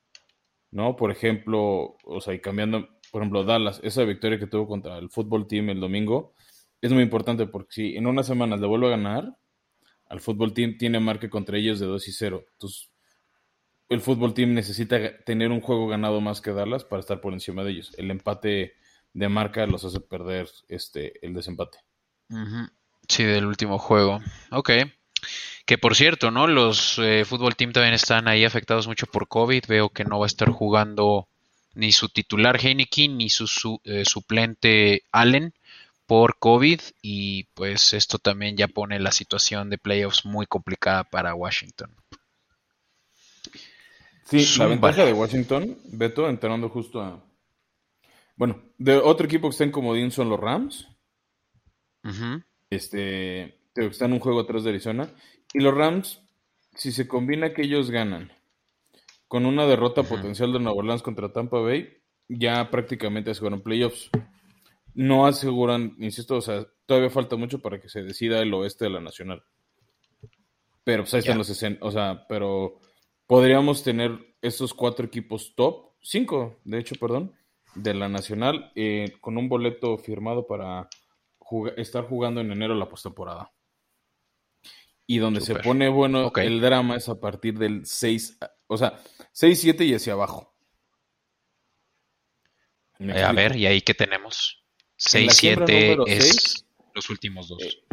¿no? 0.70 0.96
Por 0.96 1.10
ejemplo, 1.10 1.96
o 2.04 2.20
sea, 2.20 2.34
y 2.34 2.40
cambiando, 2.40 2.88
por 3.10 3.22
ejemplo, 3.22 3.44
Dallas, 3.44 3.80
esa 3.82 4.04
victoria 4.04 4.38
que 4.38 4.46
tuvo 4.46 4.66
contra 4.66 4.98
el 4.98 5.10
fútbol 5.10 5.46
team 5.46 5.70
el 5.70 5.80
domingo, 5.80 6.34
es 6.80 6.92
muy 6.92 7.02
importante 7.02 7.46
porque 7.46 7.72
si 7.72 7.96
en 7.96 8.06
unas 8.06 8.26
semanas 8.26 8.60
le 8.60 8.66
vuelve 8.66 8.86
a 8.86 8.90
ganar, 8.90 9.36
al 10.06 10.20
fútbol 10.20 10.52
team 10.54 10.76
tiene 10.78 11.00
marca 11.00 11.28
contra 11.28 11.58
ellos 11.58 11.78
de 11.80 11.86
2 11.86 12.08
y 12.08 12.12
0. 12.12 12.44
Entonces, 12.52 12.89
el 13.90 14.00
fútbol 14.00 14.32
team 14.34 14.54
necesita 14.54 15.18
tener 15.24 15.50
un 15.50 15.60
juego 15.60 15.88
ganado 15.88 16.20
más 16.20 16.40
que 16.40 16.52
Dallas 16.52 16.84
para 16.84 17.00
estar 17.00 17.20
por 17.20 17.32
encima 17.32 17.64
de 17.64 17.72
ellos. 17.72 17.92
El 17.98 18.10
empate 18.10 18.74
de 19.12 19.28
marca 19.28 19.66
los 19.66 19.84
hace 19.84 19.98
perder 20.00 20.48
este 20.68 21.24
el 21.26 21.34
desempate. 21.34 21.78
Sí, 23.08 23.24
del 23.24 23.46
último 23.46 23.78
juego. 23.78 24.20
Ok. 24.52 24.70
Que 25.66 25.76
por 25.76 25.96
cierto, 25.96 26.30
¿no? 26.30 26.46
Los 26.46 26.98
eh, 27.00 27.24
fútbol 27.24 27.56
team 27.56 27.72
también 27.72 27.94
están 27.94 28.28
ahí 28.28 28.44
afectados 28.44 28.86
mucho 28.86 29.06
por 29.06 29.26
COVID. 29.26 29.64
Veo 29.66 29.90
que 29.90 30.04
no 30.04 30.20
va 30.20 30.26
a 30.26 30.28
estar 30.28 30.50
jugando 30.50 31.26
ni 31.74 31.90
su 31.90 32.08
titular 32.08 32.64
Heineken 32.64 33.18
ni 33.18 33.28
su, 33.28 33.80
eh, 33.84 34.04
suplente 34.04 35.02
Allen 35.10 35.52
por 36.06 36.38
COVID 36.38 36.80
y 37.02 37.44
pues 37.54 37.92
esto 37.92 38.18
también 38.18 38.56
ya 38.56 38.68
pone 38.68 39.00
la 39.00 39.10
situación 39.10 39.68
de 39.68 39.78
playoffs 39.78 40.24
muy 40.24 40.46
complicada 40.46 41.02
para 41.04 41.34
Washington. 41.34 41.94
Sí, 44.24 44.38
la 44.58 44.66
ventaja 44.66 45.04
de 45.04 45.12
Washington, 45.12 45.76
Beto, 45.92 46.28
entrando 46.28 46.68
justo 46.68 47.00
a... 47.00 47.24
Bueno, 48.36 48.62
de 48.78 48.96
otro 48.96 49.26
equipo 49.26 49.48
que 49.48 49.52
está 49.52 49.64
en 49.64 49.72
comodín 49.72 50.10
son 50.10 50.28
los 50.30 50.40
Rams. 50.40 50.88
Este, 52.70 53.58
están 53.74 54.12
un 54.12 54.20
juego 54.20 54.40
atrás 54.40 54.64
de 54.64 54.70
Arizona. 54.70 55.10
Y 55.52 55.60
los 55.60 55.74
Rams, 55.74 56.22
si 56.74 56.92
se 56.92 57.08
combina 57.08 57.52
que 57.52 57.62
ellos 57.62 57.90
ganan 57.90 58.32
con 59.28 59.46
una 59.46 59.66
derrota 59.66 60.02
potencial 60.04 60.52
de 60.52 60.60
Nueva 60.60 60.78
Orleans 60.78 61.02
contra 61.02 61.32
Tampa 61.32 61.58
Bay, 61.58 61.98
ya 62.28 62.70
prácticamente 62.70 63.32
aseguran 63.32 63.60
playoffs. 63.60 64.10
No 64.94 65.26
aseguran, 65.26 65.94
insisto, 65.98 66.36
o 66.36 66.40
sea, 66.40 66.66
todavía 66.86 67.10
falta 67.10 67.36
mucho 67.36 67.60
para 67.60 67.80
que 67.80 67.88
se 67.88 68.02
decida 68.02 68.40
el 68.40 68.52
oeste 68.54 68.86
de 68.86 68.90
la 68.90 69.00
nacional. 69.00 69.42
Pero 70.82 71.02
pues 71.02 71.14
ahí 71.14 71.20
están 71.20 71.38
los 71.38 71.50
escen- 71.50 71.78
o 71.80 71.90
sea, 71.90 72.26
pero 72.28 72.79
podríamos 73.30 73.84
tener 73.84 74.34
estos 74.42 74.74
cuatro 74.74 75.06
equipos 75.06 75.54
top, 75.54 75.92
cinco, 76.02 76.58
de 76.64 76.80
hecho, 76.80 76.96
perdón, 76.96 77.32
de 77.76 77.94
la 77.94 78.08
nacional, 78.08 78.72
eh, 78.74 79.12
con 79.20 79.38
un 79.38 79.48
boleto 79.48 79.96
firmado 79.98 80.48
para 80.48 80.88
juga- 81.38 81.72
estar 81.76 82.02
jugando 82.08 82.40
en 82.40 82.50
enero 82.50 82.74
la 82.74 82.88
postemporada. 82.88 83.52
Y 85.06 85.18
donde 85.18 85.40
se 85.42 85.54
pone 85.54 85.88
bueno 85.88 86.32
el 86.36 86.60
drama 86.60 86.96
es 86.96 87.08
a 87.08 87.20
partir 87.20 87.56
del 87.56 87.86
6, 87.86 88.36
o 88.66 88.76
sea, 88.76 89.00
6, 89.30 89.60
7 89.60 89.84
y 89.84 89.94
hacia 89.94 90.14
abajo. 90.14 90.52
Eh, 92.98 93.22
a 93.22 93.30
ver, 93.32 93.54
¿y 93.54 93.66
ahí 93.66 93.80
qué 93.80 93.94
tenemos? 93.94 94.64
En 95.14 95.26
la 95.26 95.32
6, 95.32 95.36
siembra 95.36 95.66
7 95.68 95.82
número 95.96 96.06
es 96.08 96.66
los 96.94 97.10
últimos 97.10 97.46
dos. 97.48 97.62
eh, 97.62 97.84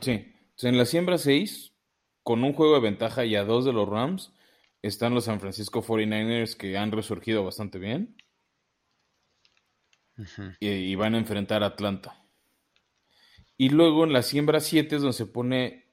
Sí. 0.00 0.10
Entonces, 0.12 0.64
en 0.70 0.78
la 0.78 0.86
siembra 0.86 1.18
6, 1.18 1.72
con 2.22 2.44
un 2.44 2.52
juego 2.52 2.74
de 2.74 2.80
ventaja 2.80 3.24
y 3.24 3.34
a 3.34 3.44
dos 3.44 3.64
de 3.64 3.72
los 3.72 3.88
Rams, 3.88 4.32
están 4.82 5.14
los 5.14 5.24
San 5.24 5.40
Francisco 5.40 5.82
49ers 5.82 6.56
que 6.56 6.76
han 6.76 6.92
resurgido 6.92 7.44
bastante 7.44 7.78
bien 7.78 8.16
Ujú. 10.16 10.52
y, 10.60 10.68
y 10.68 10.94
van 10.94 11.14
a 11.14 11.18
enfrentar 11.18 11.62
a 11.62 11.66
Atlanta. 11.66 12.24
Y 13.56 13.70
luego 13.70 14.04
en 14.04 14.12
la 14.12 14.22
siembra 14.22 14.60
7 14.60 14.96
es 14.96 15.02
donde 15.02 15.16
se 15.16 15.26
pone 15.26 15.92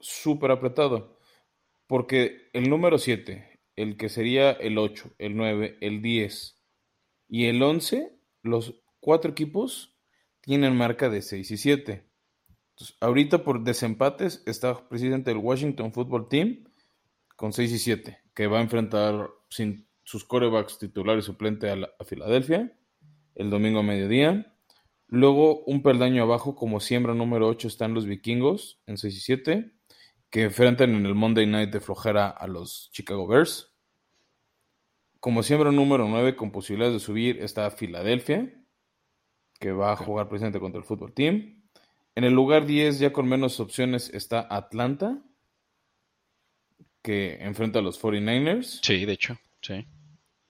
súper 0.00 0.50
apretado. 0.50 1.18
Porque 1.86 2.50
el 2.52 2.68
número 2.68 2.98
7, 2.98 3.60
el 3.76 3.96
que 3.96 4.08
sería 4.08 4.52
el 4.52 4.78
8, 4.78 5.14
el 5.18 5.36
9, 5.36 5.78
el 5.80 6.02
10 6.02 6.62
y 7.28 7.46
el 7.46 7.62
11, 7.62 8.18
los 8.42 8.82
cuatro 9.00 9.30
equipos 9.30 9.96
tienen 10.40 10.76
marca 10.76 11.08
de 11.08 11.22
6 11.22 11.50
y 11.50 11.56
7. 11.56 12.10
Entonces, 12.70 12.96
ahorita 13.00 13.42
por 13.42 13.64
desempates 13.64 14.42
está 14.46 14.88
presidente 14.88 15.30
del 15.30 15.38
Washington 15.38 15.92
Football 15.92 16.28
Team 16.28 16.67
con 17.38 17.52
6 17.52 17.72
y 17.72 17.78
7, 17.78 18.18
que 18.34 18.48
va 18.48 18.58
a 18.58 18.62
enfrentar 18.62 19.30
sin 19.48 19.86
sus 20.02 20.24
corebacks 20.24 20.78
titular 20.78 21.16
y 21.16 21.22
suplente 21.22 21.70
a, 21.70 21.76
a 21.98 22.04
Filadelfia 22.04 22.74
el 23.36 23.48
domingo 23.48 23.78
a 23.78 23.84
mediodía. 23.84 24.52
Luego, 25.06 25.62
un 25.64 25.84
peldaño 25.84 26.24
abajo, 26.24 26.56
como 26.56 26.80
siembra 26.80 27.14
número 27.14 27.46
8, 27.46 27.68
están 27.68 27.94
los 27.94 28.06
vikingos 28.06 28.82
en 28.86 28.98
6 28.98 29.16
y 29.16 29.20
7, 29.20 29.72
que 30.30 30.42
enfrentan 30.42 30.96
en 30.96 31.06
el 31.06 31.14
Monday 31.14 31.46
Night 31.46 31.70
de 31.70 31.78
flojera 31.78 32.28
a 32.28 32.48
los 32.48 32.90
Chicago 32.92 33.28
Bears. 33.28 33.72
Como 35.20 35.44
siembra 35.44 35.70
número 35.70 36.08
9, 36.08 36.34
con 36.34 36.50
posibilidades 36.50 36.94
de 36.94 37.06
subir, 37.06 37.40
está 37.40 37.70
Filadelfia, 37.70 38.52
que 39.60 39.70
va 39.70 39.92
a 39.92 39.96
jugar 39.96 40.28
precisamente 40.28 40.58
contra 40.58 40.80
el 40.80 40.84
fútbol 40.84 41.14
team. 41.14 41.62
En 42.16 42.24
el 42.24 42.34
lugar 42.34 42.66
10, 42.66 42.98
ya 42.98 43.12
con 43.12 43.28
menos 43.28 43.60
opciones, 43.60 44.10
está 44.12 44.48
Atlanta, 44.50 45.22
que 47.08 47.38
enfrenta 47.42 47.78
a 47.78 47.82
los 47.82 47.98
49ers. 47.98 48.80
Sí, 48.82 49.06
de 49.06 49.14
hecho, 49.14 49.38
sí. 49.62 49.86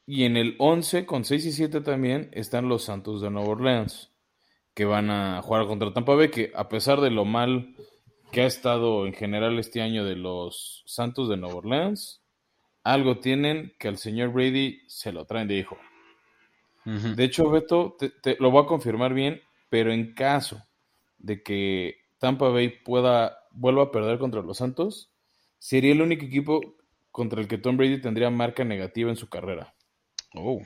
Y 0.06 0.24
en 0.24 0.36
el 0.36 0.56
11, 0.58 1.06
con 1.06 1.24
6 1.24 1.46
y 1.46 1.52
7 1.52 1.82
también, 1.82 2.30
están 2.32 2.68
los 2.68 2.82
Santos 2.82 3.20
de 3.22 3.30
Nueva 3.30 3.50
Orleans, 3.50 4.10
que 4.74 4.84
van 4.84 5.08
a 5.08 5.40
jugar 5.40 5.66
contra 5.68 5.92
Tampa 5.92 6.16
Bay, 6.16 6.30
que 6.30 6.50
a 6.56 6.68
pesar 6.68 7.00
de 7.00 7.10
lo 7.10 7.24
mal 7.24 7.76
que 8.32 8.40
ha 8.40 8.46
estado 8.46 9.06
en 9.06 9.12
general 9.12 9.56
este 9.60 9.82
año 9.82 10.04
de 10.04 10.16
los 10.16 10.82
Santos 10.84 11.28
de 11.28 11.36
Nueva 11.36 11.58
Orleans, 11.58 12.22
algo 12.82 13.18
tienen 13.20 13.72
que 13.78 13.86
al 13.86 13.98
señor 13.98 14.32
Brady 14.32 14.80
se 14.88 15.12
lo 15.12 15.26
traen 15.26 15.46
de 15.46 15.58
hijo. 15.58 15.78
De 16.84 17.22
hecho, 17.24 17.48
Beto, 17.50 17.94
te, 18.00 18.08
te- 18.10 18.36
lo 18.40 18.50
voy 18.50 18.64
a 18.64 18.66
confirmar 18.66 19.14
bien, 19.14 19.40
pero 19.70 19.92
en 19.92 20.12
caso 20.14 20.60
de 21.18 21.40
que 21.44 21.98
Tampa 22.18 22.48
Bay 22.48 22.70
pueda 22.82 23.38
vuelva 23.52 23.84
a 23.84 23.90
perder 23.92 24.18
contra 24.18 24.42
los 24.42 24.56
Santos, 24.58 25.12
sería 25.58 25.92
el 25.92 26.02
único 26.02 26.24
equipo 26.24 26.76
contra 27.10 27.40
el 27.40 27.48
que 27.48 27.58
Tom 27.58 27.76
Brady 27.76 28.00
tendría 28.00 28.30
marca 28.30 28.64
negativa 28.64 29.10
en 29.10 29.16
su 29.16 29.28
carrera. 29.28 29.74
Oh. 30.34 30.62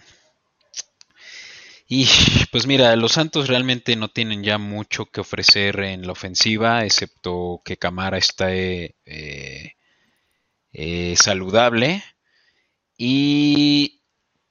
Y 1.87 2.06
pues 2.50 2.66
mira, 2.66 2.96
los 2.96 3.12
Santos 3.12 3.49
realmente 3.49 3.96
no 3.96 4.08
tienen 4.08 4.42
ya 4.42 4.58
mucho 4.58 5.06
que 5.06 5.20
ofrecer 5.20 5.80
en 5.80 6.06
la 6.06 6.12
ofensiva, 6.12 6.84
excepto 6.84 7.61
que 7.64 7.76
Camara 7.76 8.18
está 8.18 8.54
eh, 8.54 8.94
eh, 10.72 11.14
saludable. 11.16 12.02
Y 12.96 14.02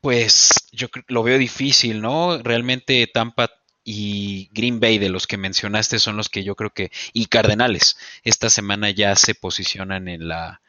pues 0.02 0.70
yo 0.72 0.88
lo 1.08 1.24
veo 1.24 1.38
difícil, 1.38 2.02
¿no? 2.02 2.38
Realmente 2.40 3.08
Tampa 3.08 3.50
y 3.84 4.50
Green 4.54 4.80
Bay, 4.80 4.98
de 5.00 5.10
los 5.10 5.28
que 5.28 5.38
mencionaste, 5.38 6.00
son 6.00 6.18
los 6.18 6.30
que 6.30 6.44
yo 6.44 6.56
creo 6.56 6.72
que... 6.72 6.92
Y 7.14 7.28
Cardenales, 7.28 7.98
esta 8.24 8.50
semana 8.50 8.92
ya 8.92 9.16
se 9.16 9.36
posicionan 9.36 10.08
en 10.08 10.28
la... 10.28 10.62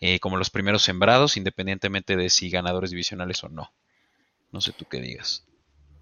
eh, 0.00 0.20
como 0.20 0.36
los 0.36 0.50
primeros 0.50 0.82
sembrados, 0.82 1.36
independientemente 1.36 2.16
de 2.16 2.30
si 2.30 2.50
ganadores 2.50 2.90
divisionales 2.90 3.42
o 3.44 3.48
no. 3.48 3.72
No 4.52 4.60
sé 4.60 4.72
tú 4.72 4.86
qué 4.86 5.00
digas. 5.00 5.44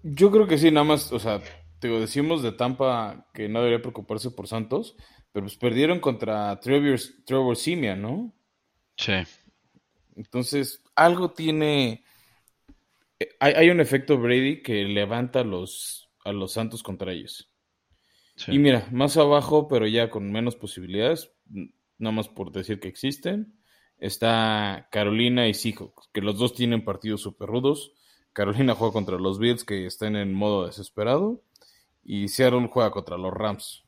Yo 0.03 0.31
creo 0.31 0.47
que 0.47 0.57
sí, 0.57 0.71
nada 0.71 0.83
más, 0.83 1.11
o 1.11 1.19
sea, 1.19 1.41
te 1.79 1.87
decimos 1.87 2.41
de 2.43 2.51
Tampa 2.51 3.27
que 3.33 3.47
no 3.49 3.59
debería 3.59 3.81
preocuparse 3.81 4.31
por 4.31 4.47
Santos, 4.47 4.95
pero 5.31 5.45
pues 5.45 5.57
perdieron 5.57 5.99
contra 5.99 6.59
Trevor, 6.59 6.99
Trevor 7.25 7.55
Simeon, 7.55 8.01
¿no? 8.01 8.33
Sí. 8.97 9.13
Entonces, 10.15 10.81
algo 10.95 11.31
tiene. 11.31 12.03
eh, 13.19 13.29
Hay, 13.39 13.53
hay 13.53 13.69
un 13.69 13.79
efecto 13.81 14.17
Brady 14.17 14.61
que 14.61 14.83
levanta 14.85 15.43
los, 15.43 16.00
a 16.23 16.31
los 16.31 16.53
Santos 16.53 16.83
contra 16.83 17.11
ellos. 17.11 17.51
sí. 18.35 18.51
Y 18.53 18.59
mira, 18.59 18.87
más 18.91 19.17
abajo, 19.17 19.67
pero 19.67 19.87
ya 19.87 20.09
con 20.09 20.31
menos 20.31 20.55
posibilidades, 20.55 21.31
nada 21.97 22.15
más 22.15 22.29
por 22.29 22.51
decir 22.51 22.79
que 22.79 22.87
existen, 22.87 23.55
está 23.97 24.87
Carolina 24.91 25.47
y 25.47 25.53
Seahawks, 25.53 26.09
que 26.11 26.21
los 26.21 26.37
dos 26.37 26.53
tienen 26.53 26.83
partidos 26.83 27.21
súper 27.21 27.47
rudos. 27.47 27.93
Carolina 28.33 28.75
juega 28.75 28.93
contra 28.93 29.17
los 29.17 29.39
Bills, 29.39 29.63
que 29.63 29.85
están 29.85 30.15
en 30.15 30.33
modo 30.33 30.65
desesperado, 30.65 31.43
y 32.03 32.27
Seattle 32.27 32.69
juega 32.71 32.91
contra 32.91 33.17
los 33.17 33.33
Rams. 33.33 33.83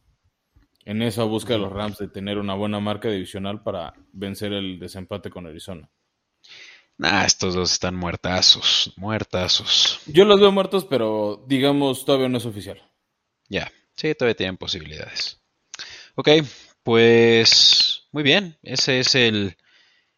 En 0.85 1.01
esa 1.01 1.23
busca 1.23 1.53
de 1.53 1.59
los 1.59 1.71
Rams 1.71 1.97
de 1.97 2.09
tener 2.09 2.37
una 2.37 2.55
buena 2.55 2.79
marca 2.79 3.09
divisional 3.09 3.63
para 3.63 3.93
vencer 4.11 4.53
el 4.53 4.79
desempate 4.79 5.29
con 5.29 5.47
Arizona. 5.47 5.89
Nah, 6.97 7.25
estos 7.25 7.53
dos 7.53 7.71
están 7.71 7.95
muertazos, 7.95 8.93
muertazos. 8.97 9.99
Yo 10.05 10.23
los 10.23 10.39
veo 10.39 10.51
muertos, 10.53 10.85
pero 10.85 11.43
digamos 11.45 12.05
todavía 12.05 12.29
no 12.29 12.37
es 12.37 12.45
oficial. 12.45 12.81
Ya, 13.49 13.71
sí, 13.95 14.13
todavía 14.15 14.35
tienen 14.35 14.57
posibilidades. 14.57 15.41
Ok, 16.15 16.29
pues 16.83 18.07
muy 18.11 18.23
bien. 18.23 18.57
Ese 18.63 18.99
es 18.99 19.15
el, 19.15 19.57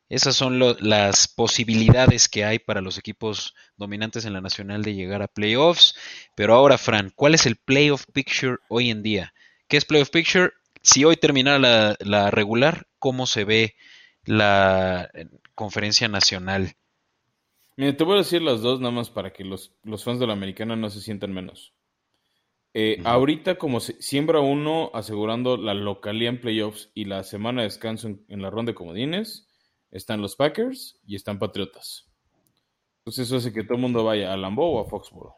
esas 0.10 0.36
son 0.36 0.60
lo- 0.60 0.78
las 0.82 1.28
posibilidades 1.30 2.30
que 2.30 2.46
hay 2.46 2.60
para 2.60 2.82
los 2.82 2.98
equipos 2.98 3.56
dominantes 3.78 4.26
en 4.26 4.34
la 4.34 4.42
nacional 4.42 4.84
de 4.84 4.96
llegar 4.96 5.22
a 5.24 5.28
playoffs. 5.30 5.96
Pero 6.36 6.56
ahora, 6.56 6.78
Fran, 6.80 7.12
¿cuál 7.16 7.36
es 7.36 7.46
el 7.46 7.58
playoff 7.58 8.06
picture 8.14 8.58
hoy 8.70 8.92
en 8.92 9.04
día? 9.04 9.34
¿Qué 9.68 9.78
es 9.78 9.86
playoff 9.86 10.10
picture? 10.12 10.52
Si 10.84 11.06
hoy 11.06 11.18
terminara 11.18 11.60
la, 11.60 11.98
la 12.00 12.32
regular, 12.32 12.88
¿cómo 13.00 13.28
se 13.28 13.46
ve 13.46 13.76
la 14.26 15.10
conferencia 15.56 16.08
nacional? 16.08 16.76
Mira, 17.78 17.98
te 17.98 18.04
voy 18.04 18.16
a 18.16 18.20
decir 18.20 18.42
las 18.42 18.62
dos 18.62 18.80
nada 18.80 18.92
más 18.94 19.10
para 19.10 19.34
que 19.34 19.44
los, 19.44 19.74
los 19.84 20.04
fans 20.04 20.20
de 20.20 20.28
la 20.28 20.34
americana 20.34 20.76
no 20.76 20.90
se 20.90 21.02
sientan 21.02 21.34
menos. 21.34 21.74
Eh. 22.74 23.02
Ahorita, 23.06 23.58
como 23.58 23.80
se- 23.80 24.02
siembra 24.02 24.40
uno 24.42 24.92
asegurando 24.94 25.58
la 25.58 25.74
localía 25.74 26.30
en 26.30 26.40
playoffs 26.42 26.90
y 26.94 27.06
la 27.06 27.24
semana 27.24 27.62
de 27.62 27.68
descanso 27.70 28.08
en, 28.08 28.26
en 28.28 28.42
la 28.42 28.50
ronda 28.50 28.72
de 28.72 28.76
comodines, 28.76 29.48
están 29.92 30.22
los 30.22 30.36
Packers 30.36 31.00
y 31.08 31.16
están 31.16 31.40
Patriotas. 31.40 32.06
Entonces 33.00 33.28
eso 33.28 33.38
hace 33.38 33.54
que 33.54 33.64
todo 33.64 33.76
el 33.76 33.82
mundo 33.82 34.04
vaya 34.04 34.34
a 34.34 34.38
Lambeau 34.38 34.68
o 34.76 34.82
a 34.82 34.90
Foxborough. 34.90 35.36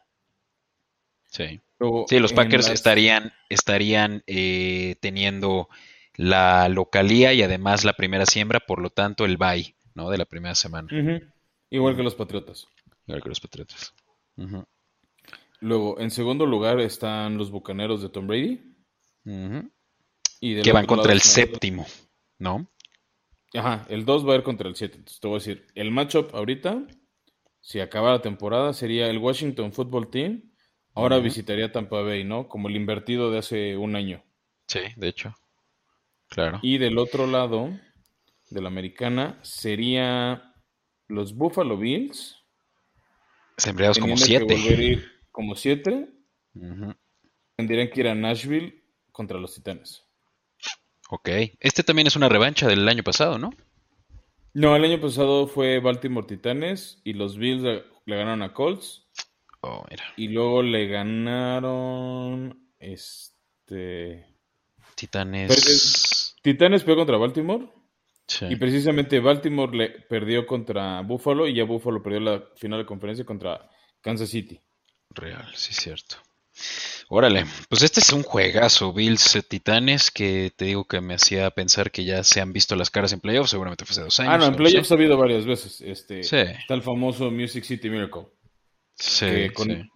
Sí. 1.26 1.60
Luego, 1.78 2.06
Sí, 2.08 2.18
los 2.18 2.32
Packers 2.32 2.64
las- 2.64 2.74
estarían, 2.74 3.32
estarían 3.48 4.22
eh, 4.26 4.96
teniendo 5.00 5.68
la 6.14 6.68
localía 6.68 7.32
y 7.34 7.42
además 7.42 7.84
la 7.84 7.92
primera 7.92 8.26
siembra, 8.26 8.58
por 8.60 8.80
lo 8.80 8.90
tanto 8.90 9.24
el 9.24 9.36
bye, 9.36 9.76
¿no? 9.98 10.08
De 10.10 10.16
la 10.16 10.24
primera 10.24 10.54
semana, 10.54 10.88
Igual 11.70 11.96
que 11.96 12.02
los 12.02 12.14
Patriotas. 12.14 12.66
igual 13.06 13.22
que 13.22 13.28
los 13.28 13.40
Patriotas. 13.40 13.92
Luego, 15.60 15.98
en 15.98 16.10
segundo 16.10 16.46
lugar 16.46 16.78
están 16.80 17.36
los 17.36 17.50
Bucaneros 17.50 18.00
de 18.00 18.08
Tom 18.08 18.26
Brady. 18.28 18.62
Y 20.40 20.62
Que 20.62 20.72
van 20.72 20.86
contra 20.86 21.12
el 21.12 21.20
séptimo, 21.20 21.84
¿no? 22.38 22.70
Ajá, 23.54 23.86
el 23.88 24.04
2 24.04 24.26
va 24.28 24.34
a 24.34 24.36
ir 24.36 24.42
contra 24.44 24.68
el 24.68 24.76
7. 24.76 24.96
Entonces 24.98 25.20
te 25.20 25.26
voy 25.26 25.36
a 25.36 25.40
decir, 25.40 25.66
el 25.74 25.90
matchup 25.90 26.34
ahorita, 26.34 26.86
si 27.60 27.80
acaba 27.80 28.12
la 28.12 28.22
temporada, 28.22 28.72
sería 28.72 29.10
el 29.10 29.18
Washington 29.18 29.72
Football 29.72 30.10
Team. 30.10 30.52
Ahora 30.94 31.18
visitaría 31.18 31.72
Tampa 31.72 32.02
Bay, 32.02 32.24
¿no? 32.24 32.48
Como 32.48 32.68
el 32.68 32.76
invertido 32.76 33.30
de 33.30 33.38
hace 33.38 33.76
un 33.76 33.96
año. 33.96 34.22
Sí, 34.68 34.80
de 34.96 35.08
hecho. 35.08 35.34
Claro. 36.28 36.60
Y 36.62 36.78
del 36.78 36.98
otro 36.98 37.26
lado 37.26 37.70
de 38.50 38.60
la 38.62 38.68
americana 38.68 39.38
sería 39.42 40.54
los 41.08 41.34
Buffalo 41.34 41.76
Bills. 41.76 42.36
Sembrados 43.56 43.98
como 43.98 44.14
teniendo 44.14 44.46
que 44.46 44.56
7. 44.56 44.68
volver 44.70 44.78
a 44.78 44.82
ir 44.82 45.12
como 45.32 45.54
7. 45.54 46.08
Tendrían 47.56 47.90
que 47.90 48.00
ir 48.00 48.08
a 48.08 48.14
Nashville 48.14 48.84
contra 49.12 49.38
los 49.38 49.54
Titanes. 49.54 50.04
Ok. 51.10 51.28
Este 51.60 51.82
también 51.82 52.06
es 52.06 52.16
una 52.16 52.28
revancha 52.28 52.68
del 52.68 52.88
año 52.88 53.02
pasado, 53.02 53.38
¿no? 53.38 53.50
No, 54.54 54.76
el 54.76 54.84
año 54.84 55.00
pasado 55.00 55.46
fue 55.46 55.80
Baltimore 55.80 56.26
Titanes 56.26 57.00
y 57.04 57.12
los 57.12 57.36
Bills 57.36 57.62
le, 57.62 57.84
ganaron 58.06 58.42
a 58.42 58.52
Colts. 58.52 59.06
Oh, 59.60 59.84
mira. 59.90 60.04
Y 60.16 60.28
luego 60.28 60.62
le 60.62 60.86
ganaron. 60.86 62.68
Este. 62.78 64.26
Titanes. 64.94 66.36
Titanes 66.42 66.84
pegó 66.84 66.98
contra 66.98 67.16
Baltimore. 67.16 67.68
Sí. 68.28 68.46
Y 68.48 68.56
precisamente 68.56 69.20
Baltimore 69.20 69.76
le 69.76 69.88
perdió 70.02 70.46
contra 70.46 71.00
Buffalo 71.00 71.48
y 71.48 71.54
ya 71.54 71.64
Buffalo 71.64 72.02
perdió 72.02 72.20
la 72.20 72.44
final 72.56 72.78
de 72.78 72.86
conferencia 72.86 73.24
contra 73.24 73.68
Kansas 74.00 74.28
City. 74.28 74.60
Real, 75.10 75.46
sí, 75.54 75.72
cierto. 75.72 76.16
Órale, 77.08 77.46
pues 77.70 77.82
este 77.82 78.00
es 78.00 78.12
un 78.12 78.22
juegazo, 78.22 78.92
Bills 78.92 79.36
eh, 79.36 79.42
Titanes, 79.42 80.10
que 80.10 80.52
te 80.54 80.66
digo 80.66 80.84
que 80.84 81.00
me 81.00 81.14
hacía 81.14 81.50
pensar 81.50 81.90
que 81.90 82.04
ya 82.04 82.22
se 82.22 82.42
han 82.42 82.52
visto 82.52 82.76
las 82.76 82.90
caras 82.90 83.14
en 83.14 83.20
playoffs, 83.20 83.50
seguramente 83.50 83.86
fue 83.86 83.92
hace 83.92 84.02
dos 84.02 84.20
años. 84.20 84.34
Ah, 84.34 84.38
no, 84.38 84.46
en 84.46 84.56
playoffs 84.56 84.92
ha 84.92 84.94
habido 84.94 85.16
varias 85.16 85.46
veces. 85.46 85.80
Este, 85.80 86.22
Sí. 86.22 86.36
Está 86.36 86.74
el 86.74 86.82
famoso 86.82 87.30
Music 87.30 87.64
City 87.64 87.88
Miracle. 87.88 88.26
Sí, 88.94 89.24
que, 89.24 89.52
con, 89.54 89.68
sí. 89.68 89.90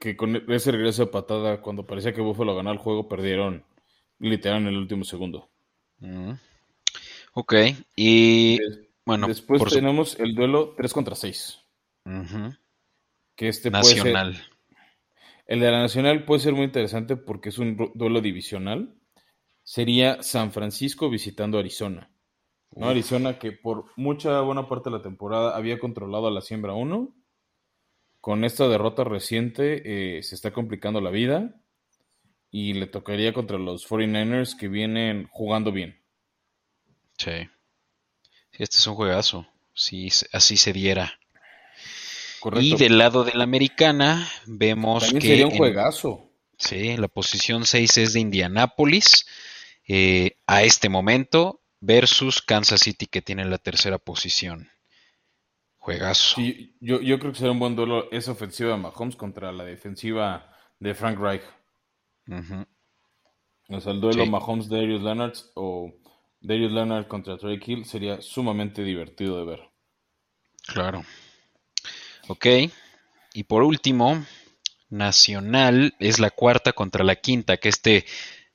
que 0.00 0.16
con 0.16 0.34
ese 0.50 0.72
regreso 0.72 1.04
de 1.04 1.12
patada, 1.12 1.60
cuando 1.60 1.86
parecía 1.86 2.12
que 2.12 2.20
Buffalo 2.20 2.56
ganaba 2.56 2.74
el 2.74 2.82
juego, 2.82 3.08
perdieron 3.08 3.64
literal 4.18 4.62
en 4.62 4.68
el 4.68 4.76
último 4.76 5.04
segundo. 5.04 5.50
Mm. 6.00 6.32
Ok, 7.38 7.54
y 7.94 8.58
Des- 8.58 8.80
bueno, 9.04 9.28
Después 9.28 9.58
por 9.60 9.70
tenemos 9.70 10.18
el 10.18 10.34
duelo 10.34 10.72
3 10.74 10.92
contra 10.94 11.14
6. 11.14 11.58
Ujú. 12.06 12.54
Que 13.34 13.48
este 13.48 13.70
puede 13.70 13.84
ser- 13.84 13.96
Nacional. 13.98 14.42
el 15.46 15.60
de 15.60 15.70
la 15.70 15.80
Nacional 15.82 16.24
puede 16.24 16.40
ser 16.40 16.54
muy 16.54 16.64
interesante 16.64 17.16
porque 17.16 17.50
es 17.50 17.58
un 17.58 17.92
duelo 17.94 18.22
divisional. 18.22 18.94
Sería 19.62 20.22
San 20.22 20.50
Francisco 20.50 21.10
visitando 21.10 21.58
Arizona. 21.58 22.10
¿no? 22.74 22.88
Arizona 22.88 23.38
que 23.38 23.52
por 23.52 23.86
mucha 23.96 24.40
buena 24.40 24.66
parte 24.68 24.90
de 24.90 24.96
la 24.96 25.02
temporada 25.02 25.56
había 25.56 25.78
controlado 25.78 26.26
a 26.28 26.30
la 26.30 26.40
siembra 26.40 26.72
1. 26.74 27.14
Con 28.20 28.44
esta 28.44 28.66
derrota 28.66 29.04
reciente 29.04 30.16
eh, 30.18 30.22
se 30.22 30.34
está 30.34 30.52
complicando 30.52 31.00
la 31.00 31.10
vida 31.10 31.60
y 32.50 32.72
le 32.72 32.86
tocaría 32.86 33.32
contra 33.34 33.58
los 33.58 33.86
49ers 33.88 34.56
que 34.58 34.68
vienen 34.68 35.28
jugando 35.30 35.70
bien. 35.70 36.00
Sí. 37.18 37.48
Sí, 38.52 38.62
este 38.62 38.76
es 38.78 38.86
un 38.86 38.94
juegazo, 38.94 39.46
si 39.74 40.08
así 40.32 40.56
se 40.56 40.72
diera. 40.72 41.18
Correcto. 42.40 42.64
Y 42.66 42.76
del 42.76 42.98
lado 42.98 43.24
de 43.24 43.34
la 43.34 43.44
americana 43.44 44.28
vemos 44.46 45.02
También 45.04 45.20
que 45.22 45.28
sería 45.28 45.46
un 45.46 45.52
en- 45.52 45.58
juegazo. 45.58 46.30
Sí, 46.58 46.96
la 46.96 47.08
posición 47.08 47.66
6 47.66 47.98
es 47.98 48.12
de 48.14 48.20
Indianápolis 48.20 49.26
eh, 49.88 50.36
a 50.46 50.62
este 50.62 50.88
momento 50.88 51.60
versus 51.80 52.40
Kansas 52.40 52.80
City 52.80 53.06
que 53.06 53.20
tiene 53.22 53.44
la 53.44 53.58
tercera 53.58 53.98
posición. 53.98 54.70
Juegazo. 55.78 56.36
Sí, 56.36 56.74
yo, 56.80 57.00
yo 57.00 57.18
creo 57.18 57.32
que 57.32 57.38
será 57.38 57.52
un 57.52 57.58
buen 57.58 57.76
duelo 57.76 58.10
esa 58.10 58.32
ofensiva 58.32 58.70
de 58.72 58.78
Mahomes 58.78 59.16
contra 59.16 59.52
la 59.52 59.64
defensiva 59.64 60.50
de 60.80 60.94
Frank 60.94 61.18
Reich. 61.18 61.42
O 63.68 63.80
sea, 63.80 63.92
el 63.92 64.00
duelo 64.00 64.24
Sí. 64.24 64.30
Mahomes-Darius 64.30 65.02
Leonard 65.02 65.34
o 65.54 65.92
Darius 66.40 66.72
Leonard 66.72 67.08
contra 67.08 67.36
Trey 67.36 67.60
Hill 67.62 67.84
sería 67.84 68.22
sumamente 68.22 68.82
divertido 68.82 69.38
de 69.38 69.44
ver. 69.44 69.60
Claro. 70.66 71.04
Ok. 72.28 72.46
Y 73.34 73.44
por 73.44 73.62
último, 73.62 74.24
Nacional 74.90 75.94
es 76.00 76.20
la 76.20 76.30
cuarta 76.30 76.72
contra 76.72 77.04
la 77.04 77.16
quinta, 77.16 77.58
que 77.58 77.68
este 77.70 78.06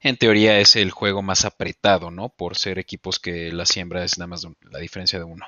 en 0.02 0.18
teoría 0.18 0.60
es 0.60 0.76
el 0.78 0.92
juego 0.92 1.22
más 1.22 1.46
apretado, 1.46 2.12
¿no? 2.12 2.30
Por 2.30 2.58
ser 2.58 2.80
equipos 2.80 3.20
que 3.20 3.52
la 3.52 3.66
siembra 3.66 4.04
es 4.04 4.18
nada 4.18 4.28
más 4.28 4.44
un- 4.46 4.58
la 4.72 4.80
diferencia 4.80 5.20
de 5.20 5.26
uno. 5.26 5.46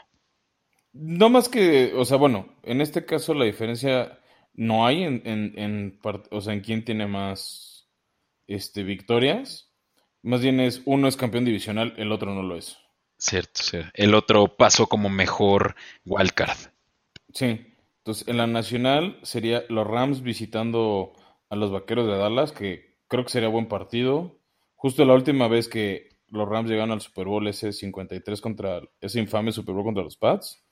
No 0.94 1.30
más 1.30 1.50
que, 1.50 1.94
o 1.96 2.06
sea, 2.06 2.18
bueno, 2.18 2.56
en 2.64 2.80
este 2.82 3.06
caso 3.06 3.34
la 3.34 3.46
diferencia 3.46 4.20
no 4.54 4.86
hay 4.86 5.04
en, 5.04 5.22
en, 5.26 5.58
en 5.58 6.00
o 6.32 6.42
sea, 6.42 6.54
en 6.54 6.62
quién 6.62 6.86
tiene 6.86 7.08
más 7.08 7.90
este, 8.48 8.84
victorias. 8.84 9.73
Más 10.24 10.42
bien 10.42 10.60
es 10.60 10.82
uno 10.86 11.08
es 11.08 11.18
campeón 11.18 11.46
divisional, 11.46 11.94
el 11.98 12.12
otro 12.12 12.34
no 12.34 12.42
lo 12.42 12.58
es. 12.58 12.78
Cierto, 13.18 13.62
sí. 13.62 13.78
El 13.94 14.16
otro 14.16 14.58
pasó 14.58 14.88
como 14.88 15.10
mejor 15.10 15.76
wildcard. 16.06 16.58
Sí. 17.34 17.68
Entonces, 18.00 18.28
en 18.28 18.38
la 18.38 18.48
nacional 18.48 19.20
sería 19.24 19.64
los 19.70 19.88
Rams 19.88 20.24
visitando 20.24 21.14
a 21.50 21.56
los 21.56 21.72
Vaqueros 21.72 22.08
de 22.08 22.18
Dallas, 22.18 22.52
que 22.52 22.98
creo 23.08 23.24
que 23.24 23.32
sería 23.32 23.48
buen 23.48 23.68
partido. 23.68 24.40
Justo 24.76 25.06
la 25.06 25.14
última 25.14 25.48
vez 25.48 25.70
que 25.70 26.10
los 26.28 26.50
Rams 26.50 26.70
llegaron 26.70 26.92
al 26.92 27.00
Super 27.00 27.28
Bowl, 27.28 27.48
ese 27.48 27.72
53 27.72 28.42
contra, 28.42 28.82
ese 29.00 29.20
infame 29.20 29.52
Super 29.52 29.74
Bowl 29.76 29.86
contra 29.86 30.04
los 30.04 30.18
Pats, 30.18 30.64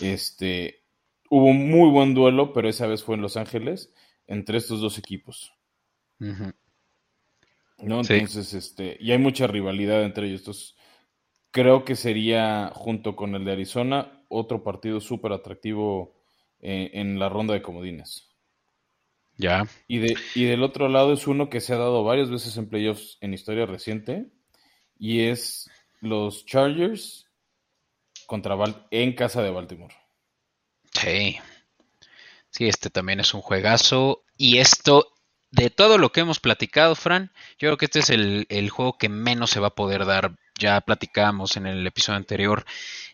este, 0.00 0.82
hubo 1.30 1.46
un 1.46 1.70
muy 1.70 1.88
buen 1.90 2.12
duelo, 2.12 2.52
pero 2.52 2.68
esa 2.68 2.86
vez 2.86 3.02
fue 3.02 3.14
en 3.14 3.22
Los 3.22 3.36
Ángeles, 3.36 3.92
entre 4.26 4.58
estos 4.58 4.80
dos 4.80 4.98
equipos. 4.98 5.54
Ujú. 6.20 6.52
¿No? 7.78 8.04
Sí. 8.04 8.14
Entonces, 8.14 8.54
este, 8.54 8.96
y 9.00 9.12
hay 9.12 9.18
mucha 9.18 9.46
rivalidad 9.46 10.02
entre 10.04 10.28
ellos. 10.28 10.40
Entonces, 10.40 10.76
creo 11.50 11.84
que 11.84 11.96
sería, 11.96 12.70
junto 12.74 13.16
con 13.16 13.34
el 13.34 13.44
de 13.44 13.52
Arizona, 13.52 14.24
otro 14.28 14.62
partido 14.62 15.00
súper 15.00 15.32
atractivo 15.32 16.14
eh, 16.60 16.90
en 16.94 17.18
la 17.18 17.28
ronda 17.28 17.54
de 17.54 17.62
comodines. 17.62 18.28
Ya. 19.38 19.66
Y, 19.86 19.98
de, 19.98 20.16
y 20.34 20.44
del 20.44 20.62
otro 20.62 20.88
lado 20.88 21.12
es 21.12 21.26
uno 21.26 21.50
que 21.50 21.60
se 21.60 21.74
ha 21.74 21.78
dado 21.78 22.04
varias 22.04 22.30
veces 22.30 22.56
en 22.56 22.68
playoffs 22.68 23.18
en 23.20 23.34
historia 23.34 23.66
reciente, 23.66 24.26
y 24.98 25.22
es 25.22 25.70
los 26.00 26.46
Chargers 26.46 27.26
contra 28.26 28.56
en 28.90 29.12
casa 29.14 29.42
de 29.42 29.50
Baltimore. 29.50 29.94
Sí. 30.92 31.36
Sí, 32.50 32.66
este 32.66 32.88
también 32.88 33.20
es 33.20 33.34
un 33.34 33.42
juegazo. 33.42 34.24
Y 34.36 34.58
esto, 34.58 35.12
de 35.56 35.70
todo 35.70 35.96
lo 35.96 36.12
que 36.12 36.20
hemos 36.20 36.38
platicado, 36.38 36.94
Fran, 36.94 37.30
yo 37.58 37.68
creo 37.68 37.76
que 37.78 37.86
este 37.86 38.00
es 38.00 38.10
el, 38.10 38.70
juego 38.70 38.98
que 38.98 39.08
menos 39.08 39.50
se 39.50 39.60
va 39.60 39.68
a 39.68 39.74
poder 39.74 40.04
dar. 40.04 40.32
Ya 40.58 40.80
platicábamos 40.82 41.56
en 41.56 41.66
el 41.66 41.86
episodio 41.86 42.18
anterior 42.18 42.64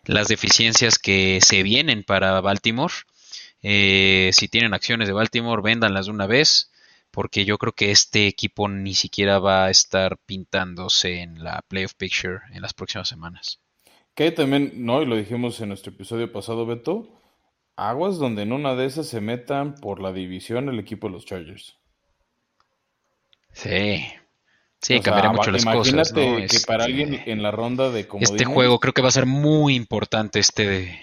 las 0.05 0.27
deficiencias 0.27 0.99
que 0.99 1.41
se 1.41 1.63
vienen 1.63 2.03
para 2.03 2.41
Baltimore. 2.41 2.93
Eh, 3.63 4.31
si 4.33 4.49
tienen 4.49 4.75
acciones 4.75 5.07
de 5.07 5.15
Baltimore, 5.15 5.63
véndanlas 5.63 6.07
de 6.07 6.13
una 6.13 6.27
vez. 6.27 6.73
Porque 7.13 7.45
yo 7.45 7.59
creo 7.59 7.75
que 7.75 7.91
este 7.91 8.27
equipo 8.27 8.69
ni 8.69 8.95
siquiera 8.95 9.39
va 9.39 9.67
a 9.67 9.71
estar 9.71 10.17
pintándose 10.19 11.21
en 11.21 11.45
la 11.45 11.63
playoff 11.69 11.95
picture 11.95 12.41
en 12.53 12.63
las 12.63 12.73
próximas 12.73 13.09
semanas. 13.09 13.61
Que 14.15 14.33
también, 14.33 14.73
¿no? 14.77 15.03
Y 15.03 15.07
lo 15.07 15.17
dijimos 15.17 15.61
en 15.61 15.69
nuestro 15.69 15.93
episodio 15.93 16.33
pasado, 16.33 16.67
Beto, 16.67 17.09
aguas 17.77 18.17
donde 18.17 18.43
en 18.43 18.53
una 18.53 18.75
de 18.75 18.87
esas 18.87 19.07
se 19.07 19.21
metan 19.21 19.75
por 19.75 20.01
la 20.01 20.13
división 20.13 20.69
el 20.69 20.79
equipo 20.79 21.07
de 21.07 21.13
los 21.13 21.27
Chargers. 21.27 21.77
Sí. 23.53 24.05
Sí, 24.81 24.95
O 24.95 24.97
sea, 24.97 25.03
cambiaría 25.03 25.31
mucho 25.31 25.51
va- 25.51 25.53
las 25.53 25.65
cosas, 25.65 25.93
imagínate 26.12 26.31
¿no? 26.43 26.47
que 26.49 26.59
para 26.67 26.85
Este- 26.87 27.03
alguien 27.03 27.23
en 27.27 27.43
la 27.43 27.51
ronda 27.53 27.91
de 27.91 28.09
comodines, 28.09 28.33
Este 28.33 28.45
juego 28.45 28.81
creo 28.81 28.93
que 28.93 29.03
va 29.03 29.09
a 29.09 29.12
ser 29.12 29.27
muy 29.27 29.75
importante 29.77 30.41
este 30.41 30.67
de... 30.69 30.99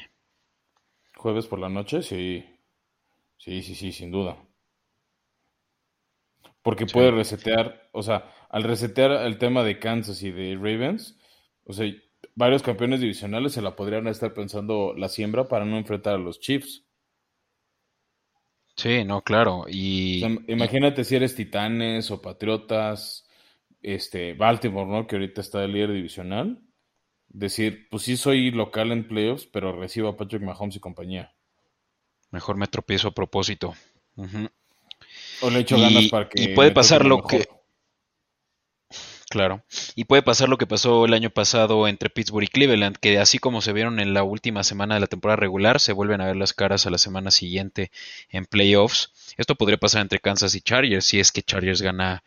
jueves 1.15 1.47
por 1.47 1.59
la 1.59 1.69
noche, 1.69 2.01
sí. 2.01 2.45
Sí, 3.37 3.61
sí, 3.63 3.75
sí, 3.75 3.91
sin 3.93 4.11
duda. 4.11 4.37
Porque 6.61 6.85
Sí. 6.87 6.93
puede 6.93 7.11
resetear, 7.11 7.89
o 7.93 8.03
sea, 8.03 8.29
al 8.49 8.63
resetear 8.63 9.11
el 9.25 9.37
tema 9.37 9.63
de 9.63 9.79
Kansas 9.79 10.21
y 10.23 10.31
de 10.31 10.55
Ravens, 10.55 11.17
o 11.65 11.71
sea, 11.73 11.89
varios 12.35 12.63
campeones 12.63 12.99
divisionales 12.99 13.53
se 13.53 13.61
la 13.61 13.75
podrían 13.75 14.07
estar 14.07 14.33
pensando 14.33 14.93
la 14.97 15.07
siembra 15.07 15.47
para 15.47 15.63
no 15.65 15.77
enfrentar 15.77 16.15
a 16.15 16.19
los 16.19 16.39
Chiefs. 16.41 16.83
Sí, 18.79 19.03
no, 19.03 19.21
claro. 19.21 19.61
O 19.61 19.65
Y, 19.69 20.19
sea, 20.21 20.29
imagínate 20.47 21.03
si 21.03 21.15
eres 21.15 21.35
Titanes 21.35 22.11
o 22.11 22.21
Patriotas, 22.21 23.27
este, 23.81 24.33
Baltimore, 24.33 24.89
¿no? 24.89 25.05
Que 25.07 25.17
ahorita 25.17 25.41
está 25.41 25.63
el 25.65 25.73
líder 25.73 25.91
divisional. 25.91 26.61
Decir, 27.27 27.87
pues 27.91 28.03
sí 28.03 28.15
soy 28.17 28.51
local 28.51 28.91
en 28.91 29.07
playoffs, 29.07 29.45
pero 29.45 29.73
recibo 29.77 30.07
a 30.07 30.17
Patrick 30.17 30.41
Mahomes 30.43 30.77
y 30.77 30.79
compañía. 30.79 31.33
mejor 32.31 32.57
me 32.57 32.67
tropiezo 32.67 33.07
a 33.09 33.11
propósito. 33.11 33.73
O 35.41 35.49
le 35.49 35.59
echo 35.59 35.77
Y- 35.77 35.81
ganas 35.81 36.07
para 36.09 36.29
que 36.29 36.41
y 36.43 36.47
puede 36.55 36.71
pasar 36.71 37.05
lo 37.05 37.23
que-. 37.23 37.47
Claro. 39.29 39.63
Y 39.95 40.05
puede 40.05 40.23
pasar 40.23 40.49
lo 40.49 40.57
que 40.57 40.65
pasó 40.65 41.05
el 41.05 41.13
año 41.13 41.29
pasado 41.29 41.87
entre 41.87 42.09
Pittsburgh 42.09 42.43
y 42.45 42.47
Cleveland, 42.47 42.97
que 42.97 43.19
así 43.19 43.37
como 43.37 43.61
se 43.61 43.73
vieron 43.73 43.99
en 43.99 44.13
la 44.15 44.23
última 44.23 44.63
semana 44.63 44.95
de 44.95 45.01
la 45.01 45.07
temporada 45.07 45.35
regular, 45.35 45.79
se 45.79 45.93
vuelven 45.93 46.19
a 46.21 46.25
ver 46.25 46.35
las 46.35 46.53
caras 46.53 46.87
a 46.87 46.89
la 46.89 46.97
semana 46.97 47.29
siguiente 47.29 47.91
en 48.31 48.45
playoffs. 48.45 49.11
Esto 49.37 49.55
podría 49.55 49.77
pasar 49.77 50.01
entre 50.01 50.19
Kansas 50.19 50.55
y 50.55 50.61
Chargers, 50.61 51.05
si 51.05 51.19
es 51.19 51.31
que 51.31 51.43
Chargers 51.43 51.81
gana 51.83 52.23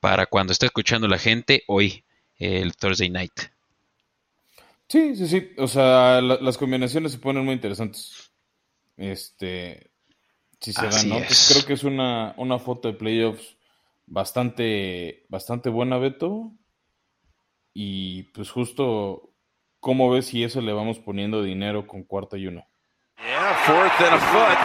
para 0.00 0.26
cuando 0.26 0.52
esté 0.52 0.66
escuchando 0.66 1.08
la 1.08 1.18
gente 1.18 1.64
hoy, 1.68 2.04
el 2.38 2.76
Thursday 2.76 3.10
night. 3.10 3.32
Sí, 4.88 5.16
sí, 5.16 5.26
sí. 5.28 5.50
O 5.58 5.66
sea, 5.68 6.20
la- 6.20 6.38
las 6.40 6.56
combinaciones 6.58 7.12
se 7.12 7.18
ponen 7.18 7.44
muy 7.44 7.54
interesantes. 7.54 8.30
Este, 8.96 9.90
si 10.60 10.72
se 10.72 10.88
dan, 10.88 11.08
¿no? 11.08 11.22
es. 11.22 11.22
Entonces, 11.22 11.48
creo 11.48 11.66
que 11.66 11.74
es 11.74 11.84
una, 11.84 12.34
una 12.38 12.58
foto 12.58 12.88
de 12.88 12.94
playoffs 12.98 13.55
bastante, 14.06 15.26
bastante 15.28 15.68
buena, 15.68 15.98
Beto. 15.98 16.52
Y 17.74 18.24
pues 18.32 18.50
justo, 18.50 19.30
¿cómo 19.80 20.10
ves 20.10 20.26
si 20.26 20.42
eso 20.44 20.60
le 20.60 20.72
vamos 20.72 20.98
poniendo 20.98 21.42
dinero 21.42 21.86
con 21.86 22.04
cuarta 22.04 22.36
y 22.38 22.46
uno? 22.46 22.64
Yeah, 23.18 23.54
fourth 23.66 24.00
and 24.00 24.14
a 24.14 24.18
foot. 24.18 24.58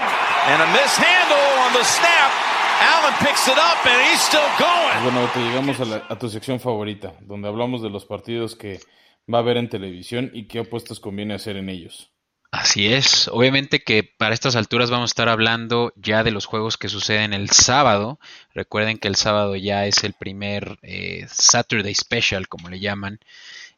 And 0.47 0.61
a 0.61 0.65
mishandle 0.67 1.59
on 1.67 1.73
the 1.73 1.83
snap. 1.83 2.31
Allen 2.81 3.13
picks 3.19 3.47
it 3.47 3.57
up 3.57 3.85
and 3.85 4.01
he's 4.09 4.21
still 4.21 4.41
going. 4.57 5.03
bueno, 5.03 5.21
Beto, 5.27 5.39
llegamos 5.39 5.79
a, 5.79 5.85
la- 5.85 6.05
a 6.09 6.17
tu 6.17 6.29
sección 6.29 6.59
favorita, 6.59 7.13
donde 7.21 7.47
hablamos 7.47 7.81
de 7.81 7.89
los 7.89 8.05
partidos 8.05 8.55
que 8.55 8.79
va 9.31 9.37
a 9.39 9.41
haber 9.41 9.57
en 9.57 9.69
televisión 9.69 10.31
y 10.33 10.47
qué 10.47 10.59
apuestas 10.59 10.99
conviene 10.99 11.33
hacer 11.35 11.57
en 11.57 11.69
ellos. 11.69 12.10
Así 12.51 12.93
es, 12.93 13.29
obviamente 13.29 13.81
que 13.81 14.03
para 14.03 14.33
estas 14.33 14.57
alturas 14.57 14.89
vamos 14.91 15.09
a 15.09 15.13
estar 15.13 15.29
hablando 15.29 15.93
ya 15.95 16.21
de 16.21 16.31
los 16.31 16.45
juegos 16.45 16.77
que 16.77 16.89
suceden 16.89 17.31
el 17.33 17.49
sábado. 17.49 18.19
Recuerden 18.53 18.97
que 18.97 19.07
el 19.07 19.15
sábado 19.15 19.55
ya 19.55 19.85
es 19.85 20.03
el 20.03 20.11
primer 20.13 20.77
eh, 20.81 21.25
Saturday 21.31 21.95
Special, 21.95 22.49
como 22.49 22.67
le 22.67 22.81
llaman, 22.81 23.19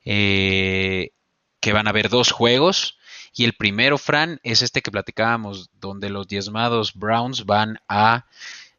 eh, 0.05 1.11
que 1.59 1.71
van 1.71 1.85
a 1.85 1.91
haber 1.91 2.09
dos 2.09 2.31
juegos. 2.31 2.97
Y 3.35 3.45
el 3.45 3.53
primero, 3.53 3.99
Fran, 3.99 4.39
es 4.41 4.63
este 4.63 4.81
que 4.81 4.91
platicábamos, 4.91 5.69
donde 5.79 6.09
los 6.09 6.27
diezmados 6.27 6.95
Browns 6.95 7.45
van 7.45 7.79
a 7.87 8.25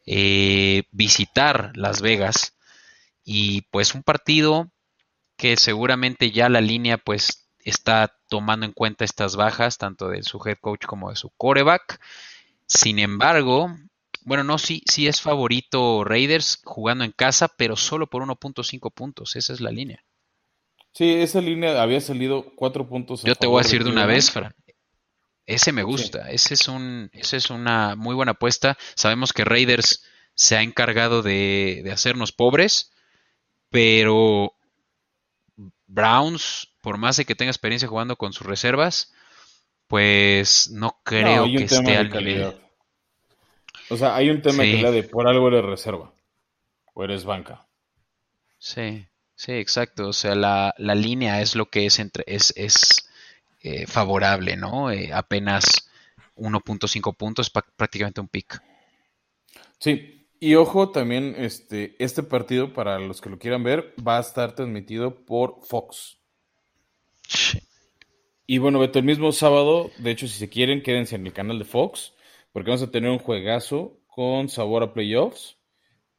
eh, 0.06 0.84
visitar 0.90 1.70
Las 1.76 2.02
Vegas. 2.02 2.54
Y 3.24 3.62
pues 3.70 3.94
un 3.94 4.02
partido 4.02 4.72
que 5.36 5.56
seguramente 5.56 6.32
ya 6.32 6.48
la 6.48 6.60
línea 6.60 6.98
pues 6.98 7.43
está 7.64 8.16
tomando 8.28 8.66
en 8.66 8.72
cuenta 8.72 9.04
estas 9.04 9.36
bajas, 9.36 9.78
tanto 9.78 10.08
de 10.08 10.22
su 10.22 10.40
head 10.44 10.58
coach 10.60 10.86
como 10.86 11.10
de 11.10 11.16
su 11.16 11.30
quarterback. 11.30 12.00
Sin 12.66 12.98
embargo, 12.98 13.74
bueno, 14.24 14.44
no, 14.44 14.58
sí, 14.58 14.82
sí 14.86 15.06
es 15.06 15.20
favorito 15.20 16.04
Raiders 16.04 16.60
jugando 16.64 17.04
en 17.04 17.12
casa, 17.12 17.48
pero 17.48 17.76
solo 17.76 18.06
por 18.06 18.22
1.5 18.22 18.92
puntos. 18.92 19.36
Esa 19.36 19.52
es 19.52 19.60
la 19.60 19.70
línea. 19.70 20.04
Sí, 20.92 21.12
esa 21.12 21.40
línea 21.40 21.82
había 21.82 22.00
salido 22.00 22.54
cuatro 22.54 22.88
puntos. 22.88 23.24
a 23.24 23.26
Yo 23.26 23.34
te 23.34 23.46
voy 23.46 23.60
a 23.60 23.64
decir 23.64 23.82
de 23.82 23.90
una 23.90 24.06
vez, 24.06 24.30
Fran. 24.30 24.54
Ese 25.46 25.72
me 25.72 25.82
gusta. 25.82 26.30
Ese 26.30 26.54
es 26.54 26.68
un, 26.68 27.10
ese 27.12 27.36
es 27.36 27.50
una 27.50 27.96
muy 27.96 28.14
buena 28.14 28.32
apuesta. 28.32 28.78
Sabemos 28.94 29.32
que 29.32 29.44
Raiders 29.44 30.04
se 30.34 30.56
ha 30.56 30.62
encargado 30.62 31.22
de, 31.22 31.82
de 31.84 31.92
hacernos 31.92 32.32
pobres, 32.32 32.92
pero 33.70 34.54
Browns, 35.86 36.73
por 36.84 36.98
más 36.98 37.16
de 37.16 37.24
que 37.24 37.34
tenga 37.34 37.50
experiencia 37.50 37.88
jugando 37.88 38.16
con 38.16 38.32
sus 38.32 38.46
reservas, 38.46 39.12
pues 39.88 40.70
no 40.70 41.00
creo 41.04 41.54
que 41.56 41.64
esté 41.64 41.96
al 41.96 42.10
nivel. 42.10 42.54
O 43.88 43.96
sea, 43.96 44.14
hay 44.14 44.28
un 44.30 44.42
tema 44.42 44.64
Sí. 44.64 44.70
calidad 44.70 44.92
de 44.92 45.04
por 45.04 45.26
algo 45.26 45.48
eres 45.48 45.64
reserva 45.64 46.12
o 46.94 47.04
eres 47.04 47.24
banca. 47.24 47.66
Sí, 48.58 49.06
sí, 49.36 49.52
exacto. 49.52 50.08
O 50.08 50.12
sea, 50.12 50.34
la, 50.34 50.74
la 50.78 50.94
línea 50.96 51.40
es 51.40 51.54
lo 51.54 51.66
que 51.66 51.86
es 51.86 51.98
entre, 52.00 52.24
es, 52.26 52.52
es 52.56 53.08
eh, 53.62 53.86
favorable, 53.86 54.56
¿no? 54.56 54.90
Eh, 54.90 55.12
apenas 55.12 55.88
1.5 56.36 57.16
puntos, 57.16 57.50
prácticamente 57.50 58.20
un 58.20 58.28
pick. 58.28 58.62
Sí, 59.78 60.26
y 60.40 60.54
ojo 60.56 60.90
también, 60.90 61.34
este, 61.38 61.94
este 62.02 62.22
partido, 62.22 62.72
para 62.72 62.98
los 62.98 63.20
que 63.20 63.30
lo 63.30 63.38
quieran 63.38 63.62
ver, 63.62 63.94
va 64.06 64.16
a 64.18 64.20
estar 64.20 64.54
transmitido 64.54 65.24
por 65.24 65.60
Fox. 65.64 66.18
Sí. 67.28 67.60
Y 68.46 68.58
bueno, 68.58 68.78
Beto, 68.78 68.98
el 68.98 69.06
mismo 69.06 69.32
sábado, 69.32 69.90
de 69.98 70.10
hecho, 70.10 70.28
si 70.28 70.38
se 70.38 70.50
quieren, 70.50 70.82
quédense 70.82 71.16
en 71.16 71.26
el 71.26 71.32
canal 71.32 71.58
de 71.58 71.64
Fox, 71.64 72.14
porque 72.52 72.70
vamos 72.70 72.82
a 72.82 72.90
tener 72.90 73.10
un 73.10 73.18
juegazo 73.18 74.02
con 74.06 74.50
sabor 74.50 74.82
a 74.82 74.92
playoffs, 74.92 75.58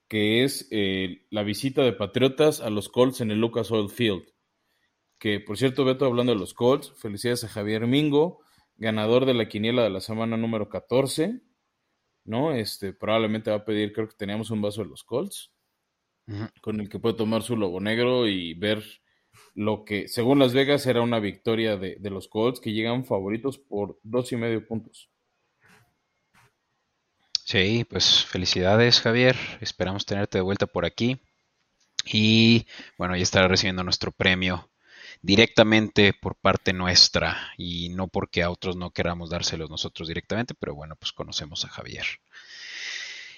que 0.07 0.43
es 0.43 0.67
eh, 0.71 1.25
la 1.29 1.43
visita 1.43 1.83
de 1.83 1.93
Patriotas 1.93 2.61
a 2.61 2.71
los 2.71 2.89
Colts 2.89 3.21
en 3.21 3.29
el 3.29 3.39
Lucas 3.39 3.71
Oil 3.71 3.89
Field. 3.89 4.23
Que, 5.19 5.39
por 5.39 5.57
cierto, 5.57 5.85
Beto, 5.85 6.05
hablando 6.05 6.33
de 6.33 6.39
los 6.39 6.55
Colts, 6.55 6.93
felicidades 6.97 7.43
a 7.43 7.47
Javier 7.47 7.85
Mingo, 7.85 8.41
ganador 8.75 9.25
de 9.25 9.35
la 9.35 9.47
quiniela 9.47 9.83
de 9.83 9.91
la 9.91 10.01
semana 10.01 10.35
número 10.35 10.67
14, 10.67 11.41
¿no? 12.25 12.53
Este, 12.53 12.91
probablemente 12.91 13.51
va 13.51 13.57
a 13.57 13.65
pedir, 13.65 13.93
creo 13.93 14.07
que 14.07 14.15
teníamos 14.15 14.49
un 14.49 14.61
vaso 14.63 14.83
de 14.83 14.89
los 14.89 15.03
Colts, 15.03 15.51
con 16.59 16.81
el 16.81 16.89
que 16.89 16.97
puede 16.97 17.15
tomar 17.15 17.43
su 17.43 17.55
logo 17.55 17.79
negro 17.79 18.27
y 18.27 18.55
ver 18.55 18.83
lo 19.53 19.83
que, 19.85 20.07
según 20.07 20.39
Las 20.39 20.53
Vegas, 20.53 20.85
era 20.85 21.01
una 21.01 21.19
victoria 21.19 21.77
de, 21.77 21.97
de 21.99 22.09
los 22.09 22.27
Colts 22.27 22.59
que 22.59 22.73
llegan 22.73 23.05
favoritos 23.05 23.57
por 23.57 23.99
dos 24.03 24.31
y 24.31 24.37
medio 24.37 24.65
puntos. 24.67 25.09
Sí, 27.45 27.85
pues 27.89 28.25
felicidades, 28.25 29.01
Javier. 29.01 29.35
Esperamos 29.61 30.05
tenerte 30.05 30.39
de 30.39 30.43
vuelta 30.43 30.65
por 30.65 30.85
aquí. 30.85 31.21
Y 32.05 32.65
bueno, 32.97 33.15
ya 33.15 33.23
estará 33.23 33.47
recibiendo 33.47 33.83
nuestro 33.83 34.11
premio 34.11 34.69
directamente 35.21 36.13
por 36.13 36.35
parte 36.35 36.73
nuestra 36.73 37.51
y 37.57 37.89
no 37.89 38.07
porque 38.07 38.43
a 38.43 38.49
otros 38.49 38.75
no 38.75 38.91
queramos 38.91 39.29
dárselos 39.29 39.69
nosotros 39.69 40.07
directamente, 40.07 40.53
pero 40.53 40.75
bueno, 40.75 40.95
pues 40.95 41.11
conocemos 41.11 41.65
a 41.65 41.69
Javier. 41.69 42.05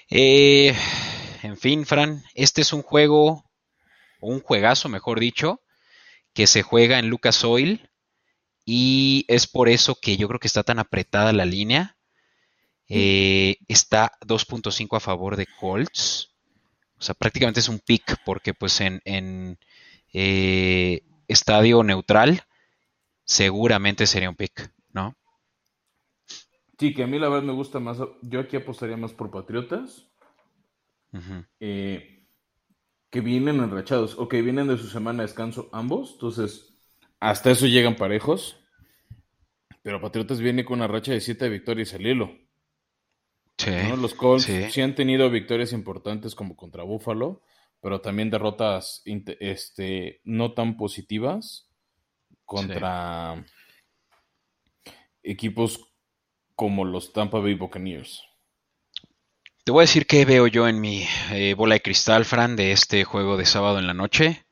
Eh, 0.10 0.75
en 1.43 1.57
fin, 1.57 1.86
Fran, 1.86 2.23
este 2.33 2.62
es 2.62 2.73
un 2.73 2.81
juego, 2.81 3.43
un 4.19 4.41
juegazo, 4.41 4.89
mejor 4.89 5.19
dicho, 5.19 5.62
que 6.38 6.45
se 6.45 6.62
juega 6.62 7.00
en 7.00 7.10
Lucas 7.10 7.43
Oil 7.43 7.89
y 8.63 9.26
es 9.28 9.47
por 9.47 9.69
eso 9.69 9.97
que 10.00 10.17
yo 10.17 10.28
creo 10.28 10.39
que 10.39 10.45
está 10.45 10.62
tan 10.62 10.78
apretada 10.78 11.34
la 11.34 11.45
línea. 11.45 11.97
Eh, 12.88 13.58
está 13.67 14.12
2.5 14.21 14.97
a 14.97 15.00
favor 15.00 15.36
de 15.36 15.47
Colts. 15.60 16.36
O 17.00 17.02
sea, 17.02 17.15
prácticamente 17.15 17.60
es 17.60 17.69
un 17.69 17.80
pick 17.80 18.17
porque 18.23 18.54
pues 18.54 18.82
en, 18.82 19.02
en, 19.04 19.58
eh, 20.13 21.02
estadio 21.28 21.82
neutral 21.82 22.43
seguramente 23.23 24.06
sería 24.06 24.30
un 24.30 24.36
pick, 24.36 24.71
¿no? 24.93 25.15
Sí, 26.78 26.93
que 26.93 27.02
a 27.02 27.08
mí 27.08 27.17
la 27.17 27.30
verdad 27.30 27.47
me 27.47 27.54
gusta 27.54 27.80
más, 27.80 27.97
yo 28.21 28.39
aquí 28.41 28.58
apostaría 28.58 28.95
más 28.95 29.12
por 29.12 29.32
Patriotas, 29.32 30.06
eh, 31.60 32.16
que 33.10 33.22
vienen 33.22 33.60
enrachados, 33.60 34.17
o 34.17 34.28
que 34.28 34.41
vienen 34.41 34.67
de 34.67 34.78
su 34.78 34.88
semana 34.88 35.24
de 35.24 35.28
descanso 35.28 35.70
ambos, 35.72 36.13
entonces 36.13 36.78
hasta 37.20 37.50
eso 37.52 37.65
llegan 37.65 37.96
parejos, 37.96 38.58
pero 39.82 40.02
Patriotas 40.02 40.39
viene 40.39 40.65
con 40.65 40.80
una 40.80 40.88
racha 40.88 41.13
de 41.13 41.22
siete 41.22 41.50
victorias 41.50 41.93
al 41.93 42.06
hilo. 42.06 42.38
Sí, 43.58 43.72
¿no? 43.89 43.96
Los 43.96 44.13
Colts 44.13 44.43
sí. 44.43 44.70
sí. 44.70 44.82
han 44.82 44.93
tenido 44.93 45.30
victorias 45.32 45.74
importantes 45.74 46.36
como 46.36 46.56
contra 46.56 46.84
Buffalo, 46.84 47.41
pero 47.82 48.02
también 48.02 48.30
derrotas 48.30 49.02
este, 49.06 50.22
no 50.26 50.54
tan 50.54 50.78
positivas 50.78 51.72
contra 52.46 53.43
equipos 55.24 55.91
como 56.56 56.86
los 56.86 57.13
Tampa 57.13 57.39
Bay 57.39 57.56
Buccaneers. 57.56 58.24
Te 59.67 59.71
voy 59.73 59.82
a 59.82 59.84
decir 59.84 60.08
qué 60.08 60.23
veo 60.23 60.47
yo 60.47 60.69
en 60.69 60.80
mi 60.80 61.06
eh, 61.30 61.53
bola 61.53 61.75
de 61.75 61.82
cristal, 61.82 62.23
Fran, 62.23 62.56
de 62.56 62.71
este 62.71 63.03
juego 63.03 63.36
de 63.36 63.45
sábado 63.45 63.80
en 63.80 63.86
la 63.86 63.93
noche. 63.93 64.45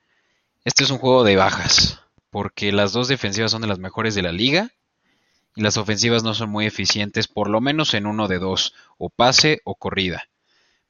Este 0.65 0.83
es 0.83 0.89
un 0.91 0.97
juego 0.97 1.23
de 1.23 1.37
bajas, 1.37 2.01
porque 2.31 2.73
las 2.73 2.91
dos 2.91 3.07
defensivas 3.07 3.51
son 3.51 3.61
de 3.61 3.69
las 3.69 3.79
mejores 3.79 4.13
de 4.13 4.23
la 4.23 4.33
liga 4.33 4.71
y 5.55 5.61
las 5.61 5.77
ofensivas 5.77 6.23
no 6.23 6.33
son 6.33 6.49
muy 6.49 6.65
eficientes, 6.65 7.29
por 7.29 7.49
lo 7.49 7.61
menos 7.61 7.93
en 7.93 8.07
uno 8.07 8.27
de 8.27 8.39
dos, 8.39 8.73
o 8.97 9.09
pase 9.09 9.61
o 9.63 9.75
corrida. 9.75 10.27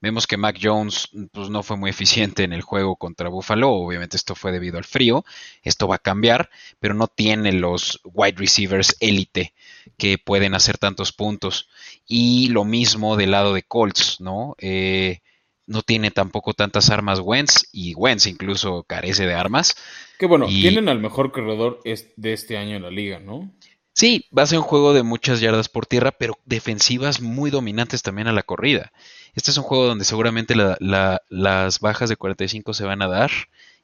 Vemos 0.01 0.27
que 0.27 0.37
Mac 0.37 0.57
Jones 0.61 1.09
pues, 1.31 1.49
no 1.49 1.63
fue 1.63 1.77
muy 1.77 1.89
eficiente 1.89 2.43
en 2.43 2.53
el 2.53 2.61
juego 2.61 2.95
contra 2.95 3.29
Buffalo, 3.29 3.71
obviamente 3.71 4.17
esto 4.17 4.35
fue 4.35 4.51
debido 4.51 4.77
al 4.77 4.83
frío, 4.83 5.25
esto 5.63 5.87
va 5.87 5.95
a 5.95 5.99
cambiar, 5.99 6.49
pero 6.79 6.93
no 6.93 7.07
tiene 7.07 7.53
los 7.53 7.99
wide 8.03 8.35
receivers 8.37 8.95
élite 8.99 9.53
que 9.97 10.17
pueden 10.17 10.53
hacer 10.53 10.77
tantos 10.77 11.11
puntos. 11.11 11.69
Y 12.05 12.49
lo 12.49 12.65
mismo 12.65 13.15
del 13.15 13.31
lado 13.31 13.53
de 13.53 13.63
Colts, 13.63 14.21
¿no? 14.21 14.55
Eh, 14.59 15.21
no 15.67 15.81
tiene 15.81 16.11
tampoco 16.11 16.53
tantas 16.53 16.89
armas 16.91 17.19
Wentz 17.19 17.67
y 17.71 17.95
Wentz 17.95 18.27
incluso 18.27 18.83
carece 18.83 19.25
de 19.25 19.33
armas. 19.33 19.75
Que 20.19 20.27
bueno, 20.27 20.45
Y- 20.47 20.61
tienen 20.61 20.89
al 20.89 20.99
mejor 20.99 21.31
corredor 21.31 21.79
de 21.83 22.33
este 22.33 22.57
año 22.57 22.75
en 22.75 22.83
la 22.83 22.91
liga, 22.91 23.19
¿no? 23.19 23.51
Sí, 23.95 24.27
va 24.37 24.43
a 24.43 24.45
ser 24.45 24.59
un 24.59 24.63
juego 24.65 24.93
de 24.93 25.01
muchas 25.01 25.39
yardas 25.41 25.69
por 25.69 25.87
tierra, 25.87 26.11
pero 26.11 26.37
defensivas 26.45 27.19
muy 27.19 27.49
dominantes 27.49 28.03
también 28.03 28.27
a 28.27 28.31
la 28.31 28.43
corrida. 28.43 28.91
Este 29.33 29.49
es 29.49 29.57
un 29.57 29.63
juego 29.63 29.87
donde 29.87 30.05
seguramente 30.05 30.55
la- 30.55 30.77
la- 30.79 31.21
las 31.29 31.79
bajas 31.79 32.09
de 32.09 32.15
45 32.15 32.73
se 32.75 32.85
van 32.85 33.01
a 33.01 33.07
dar 33.07 33.31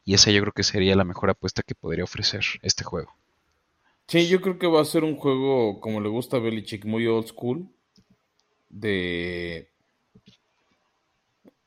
y 0.05 0.13
esa 0.13 0.29
yo 0.31 0.41
creo 0.41 0.53
que 0.53 0.63
sería 0.63 0.95
la 0.95 1.03
mejor 1.03 1.31
apuesta 1.31 1.63
que 1.63 1.73
podría 1.75 2.03
ofrecer 2.03 2.43
este 2.61 2.83
juego. 2.83 3.11
Sí, 4.07 4.27
yo 4.27 4.41
creo 4.41 4.59
que 4.59 4.67
va 4.67 4.81
a 4.81 4.85
ser 4.85 5.03
un 5.03 5.15
juego 5.15 5.79
como 5.81 6.01
le 6.01 6.09
gusta 6.09 6.37
a 6.37 6.39
Belichick, 6.39 6.85
muy 6.85 7.07
old 7.07 7.25
school, 7.27 7.67
de, 8.69 9.69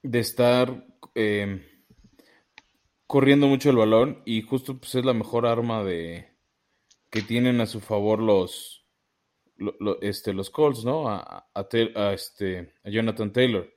de 0.03 0.19
estar 0.21 0.87
eh, 1.17 1.61
corriendo 3.07 3.47
mucho 3.47 3.71
el 3.71 3.77
balón 3.77 4.23
y 4.27 4.43
justo 4.43 4.79
pues, 4.79 4.95
es 4.95 5.05
la 5.05 5.15
mejor 5.15 5.47
arma 5.47 5.83
de 5.85 6.34
que 7.15 7.23
tienen 7.23 7.61
a 7.61 7.67
su 7.67 7.79
favor 7.79 8.19
los, 8.19 8.85
este, 10.01 10.33
los 10.33 10.51
Colts, 10.51 10.85
¿no? 10.85 11.09
A, 11.09 11.47
este, 12.13 12.75
a 12.83 12.91
Jonathan 12.91 13.33
Taylor. 13.33 13.73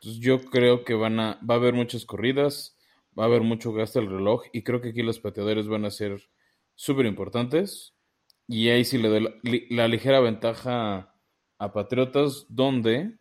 Entonces 0.00 0.20
yo 0.20 0.40
creo 0.40 0.82
que 0.82 0.94
van 0.94 1.20
a, 1.20 1.38
va 1.48 1.54
a 1.54 1.58
haber 1.58 1.74
muchas 1.74 2.04
corridas, 2.04 2.76
va 3.16 3.22
a 3.22 3.26
haber 3.26 3.42
mucho 3.42 3.72
gasto 3.72 4.00
el 4.00 4.10
reloj 4.10 4.42
y 4.52 4.64
creo 4.64 4.80
que 4.80 4.88
aquí 4.88 5.04
los 5.04 5.20
pateadores 5.20 5.68
van 5.68 5.84
a 5.84 5.92
ser 5.92 6.28
súper 6.74 7.06
importantes. 7.06 7.94
Y 8.48 8.68
ahí 8.70 8.84
sí 8.84 8.98
le 8.98 9.08
doy 9.08 9.32
la, 9.70 9.86
ligera 9.86 10.18
ventaja 10.18 11.14
a 11.58 11.72
Patriotas, 11.72 12.46
donde 12.48 13.16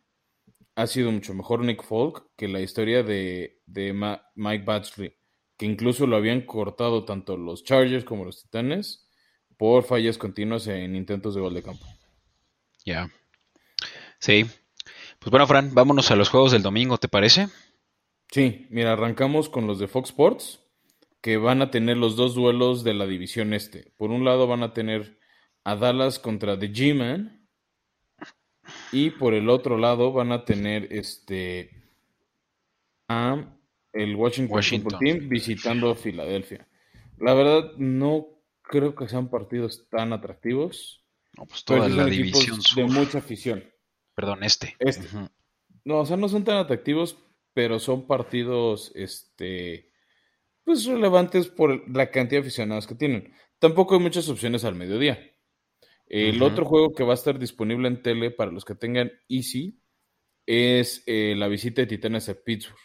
ha 0.74 0.88
sido 0.88 1.12
mucho 1.12 1.36
mejor 1.36 1.64
Nick 1.64 1.84
Folk 1.84 2.32
que 2.36 2.48
la 2.48 2.62
historia 2.62 3.04
de, 3.04 3.62
de 3.68 3.94
Mike 4.34 4.66
Batchley, 4.66 5.16
que 5.56 5.68
incluso 5.68 6.08
lo 6.08 6.16
habían 6.16 6.48
cortado 6.48 7.06
tanto 7.06 7.38
los 7.38 7.64
Chargers 7.64 8.04
como 8.04 8.26
los 8.26 8.42
Titanes 8.42 9.08
por 9.62 9.84
fallas 9.84 10.18
continuas 10.18 10.66
en 10.66 10.96
intentos 10.96 11.36
de 11.36 11.42
gol 11.42 11.54
de 11.54 11.62
campo. 11.62 11.86
Ya. 12.84 13.12
Sí. 14.18 14.44
Pues 15.20 15.30
bueno, 15.30 15.46
Fran, 15.46 15.76
vámonos 15.76 16.10
a 16.10 16.16
los 16.16 16.30
juegos 16.30 16.52
del 16.52 16.64
domingo, 16.64 16.98
¿te 16.98 17.08
parece? 17.08 17.48
Sí, 18.32 18.66
mira, 18.72 18.94
arrancamos 18.94 19.50
con 19.50 19.68
los 19.68 19.78
de 19.78 19.88
Fox 19.88 20.10
Sports, 20.10 20.64
que 21.22 21.38
van 21.38 21.62
a 21.62 21.70
tener 21.70 21.98
los 21.98 22.16
dos 22.16 22.34
duelos 22.34 22.84
de 22.84 22.96
la 22.96 23.06
división 23.06 23.54
este. 23.54 23.94
Por 23.98 24.10
un 24.10 24.26
lado 24.26 24.48
van 24.48 24.64
a 24.64 24.74
tener 24.74 25.20
a 25.64 25.76
Dallas 25.76 26.18
contra 26.18 26.58
The 26.58 26.72
G-Man 26.72 27.48
y 28.92 29.12
por 29.12 29.36
el 29.36 29.48
otro 29.48 29.78
lado 29.78 30.12
van 30.12 30.32
a 30.32 30.44
tener 30.44 30.88
este 30.90 31.70
a 33.08 33.60
el 33.94 34.16
Washington, 34.16 34.64
Football 34.64 35.00
Team 35.00 35.30
visitando 35.30 35.94
Filadelfia. 35.94 36.68
La 37.20 37.36
verdad 37.36 37.74
no 37.78 38.41
creo 38.72 38.96
que 38.96 39.10
sean 39.10 39.30
partidos 39.30 39.90
tan 39.90 40.14
atractivos. 40.14 41.06
No, 41.38 41.46
pues 41.46 41.66
toda 41.66 41.90
la 41.90 42.06
división 42.06 42.60
de 42.76 42.86
mucha 42.86 43.18
afición. 43.18 43.64
Perdón, 44.16 44.44
este. 44.44 44.76
Este. 44.80 45.08
No, 45.84 46.00
o 46.00 46.06
sea, 46.06 46.16
no 46.16 46.30
son 46.30 46.46
tan 46.46 46.58
atractivos, 46.58 47.18
pero 47.54 47.80
son 47.80 48.08
partidos, 48.08 48.92
este, 48.96 49.92
pues 50.64 50.86
relevantes 50.86 51.50
por 51.50 51.90
la 51.90 52.12
cantidad 52.12 52.42
de 52.42 52.48
aficionados 52.48 52.88
que 52.88 52.96
tienen. 52.96 53.34
Tampoco 53.60 53.96
hay 53.96 54.02
muchas 54.02 54.30
opciones 54.30 54.64
al 54.64 54.76
mediodía. 54.76 55.20
El 56.08 56.42
otro 56.44 56.66
juego 56.66 56.94
que 56.94 57.04
va 57.04 57.12
a 57.12 57.16
estar 57.16 57.40
disponible 57.40 57.88
en 57.88 58.02
tele 58.02 58.32
para 58.32 58.52
los 58.52 58.66
que 58.66 58.76
tengan 58.76 59.12
Easy 59.30 59.82
es 60.46 61.04
eh, 61.06 61.36
la 61.38 61.48
visita 61.48 61.82
de 61.82 61.88
Titanes 61.88 62.28
a 62.28 62.34
Pittsburgh, 62.34 62.80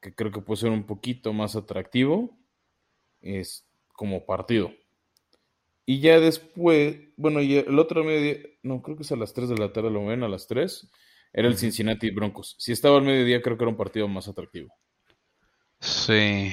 que 0.00 0.14
creo 0.14 0.30
que 0.30 0.40
puede 0.40 0.60
ser 0.60 0.70
un 0.70 0.86
poquito 0.86 1.32
más 1.34 1.56
atractivo 1.56 2.38
es 3.20 3.66
como 3.88 4.24
partido. 4.26 4.72
Y 5.86 6.00
ya 6.00 6.18
después, 6.18 6.96
bueno, 7.16 7.40
y 7.40 7.56
el 7.56 7.78
otro 7.78 8.04
mediodía, 8.04 8.38
no, 8.62 8.80
creo 8.80 8.96
que 8.96 9.02
es 9.02 9.12
a 9.12 9.16
las 9.16 9.34
3 9.34 9.50
de 9.50 9.58
la 9.58 9.72
tarde, 9.72 9.90
lo 9.90 10.04
ven 10.06 10.22
a 10.22 10.28
las 10.28 10.46
3, 10.46 10.90
era 11.32 11.48
el 11.48 11.58
Cincinnati 11.58 12.10
Broncos. 12.10 12.56
Si 12.58 12.72
estaba 12.72 12.96
al 12.96 13.04
mediodía, 13.04 13.42
creo 13.42 13.58
que 13.58 13.64
era 13.64 13.70
un 13.70 13.76
partido 13.76 14.08
más 14.08 14.28
atractivo. 14.28 14.74
Sí. 15.80 16.52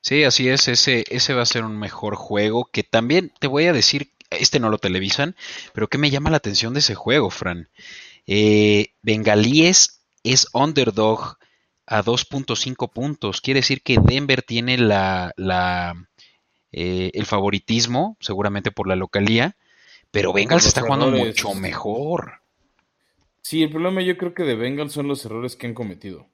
Sí, 0.00 0.24
así 0.24 0.48
es, 0.48 0.66
ese, 0.66 1.04
ese 1.10 1.34
va 1.34 1.42
a 1.42 1.46
ser 1.46 1.64
un 1.64 1.78
mejor 1.78 2.16
juego, 2.16 2.68
que 2.72 2.82
también 2.82 3.32
te 3.38 3.46
voy 3.46 3.66
a 3.66 3.72
decir, 3.72 4.10
este 4.30 4.58
no 4.58 4.68
lo 4.68 4.78
televisan, 4.78 5.36
pero 5.72 5.88
que 5.88 5.98
me 5.98 6.10
llama 6.10 6.30
la 6.30 6.38
atención 6.38 6.74
de 6.74 6.80
ese 6.80 6.96
juego, 6.96 7.30
Fran. 7.30 7.68
Eh, 8.26 8.94
Bengalíes 9.02 10.04
es 10.24 10.48
underdog 10.54 11.36
a 11.86 12.02
2.5 12.02 12.92
puntos, 12.92 13.40
quiere 13.40 13.60
decir 13.60 13.82
que 13.82 13.98
Denver 14.02 14.42
tiene 14.42 14.76
la, 14.76 15.32
la 15.36 15.94
eh, 16.72 17.10
el 17.14 17.26
favoritismo, 17.26 18.16
seguramente 18.20 18.70
por 18.70 18.88
la 18.88 18.96
localía, 18.96 19.56
pero 20.10 20.32
Bengals 20.32 20.66
está 20.66 20.82
jugando 20.82 21.10
mucho 21.10 21.54
mejor. 21.54 22.42
Sí, 23.42 23.62
el 23.62 23.70
problema 23.70 24.02
yo 24.02 24.16
creo 24.16 24.34
que 24.34 24.44
de 24.44 24.54
Bengals 24.54 24.92
son 24.92 25.08
los 25.08 25.24
errores 25.24 25.56
que 25.56 25.66
han 25.66 25.74
cometido. 25.74 26.28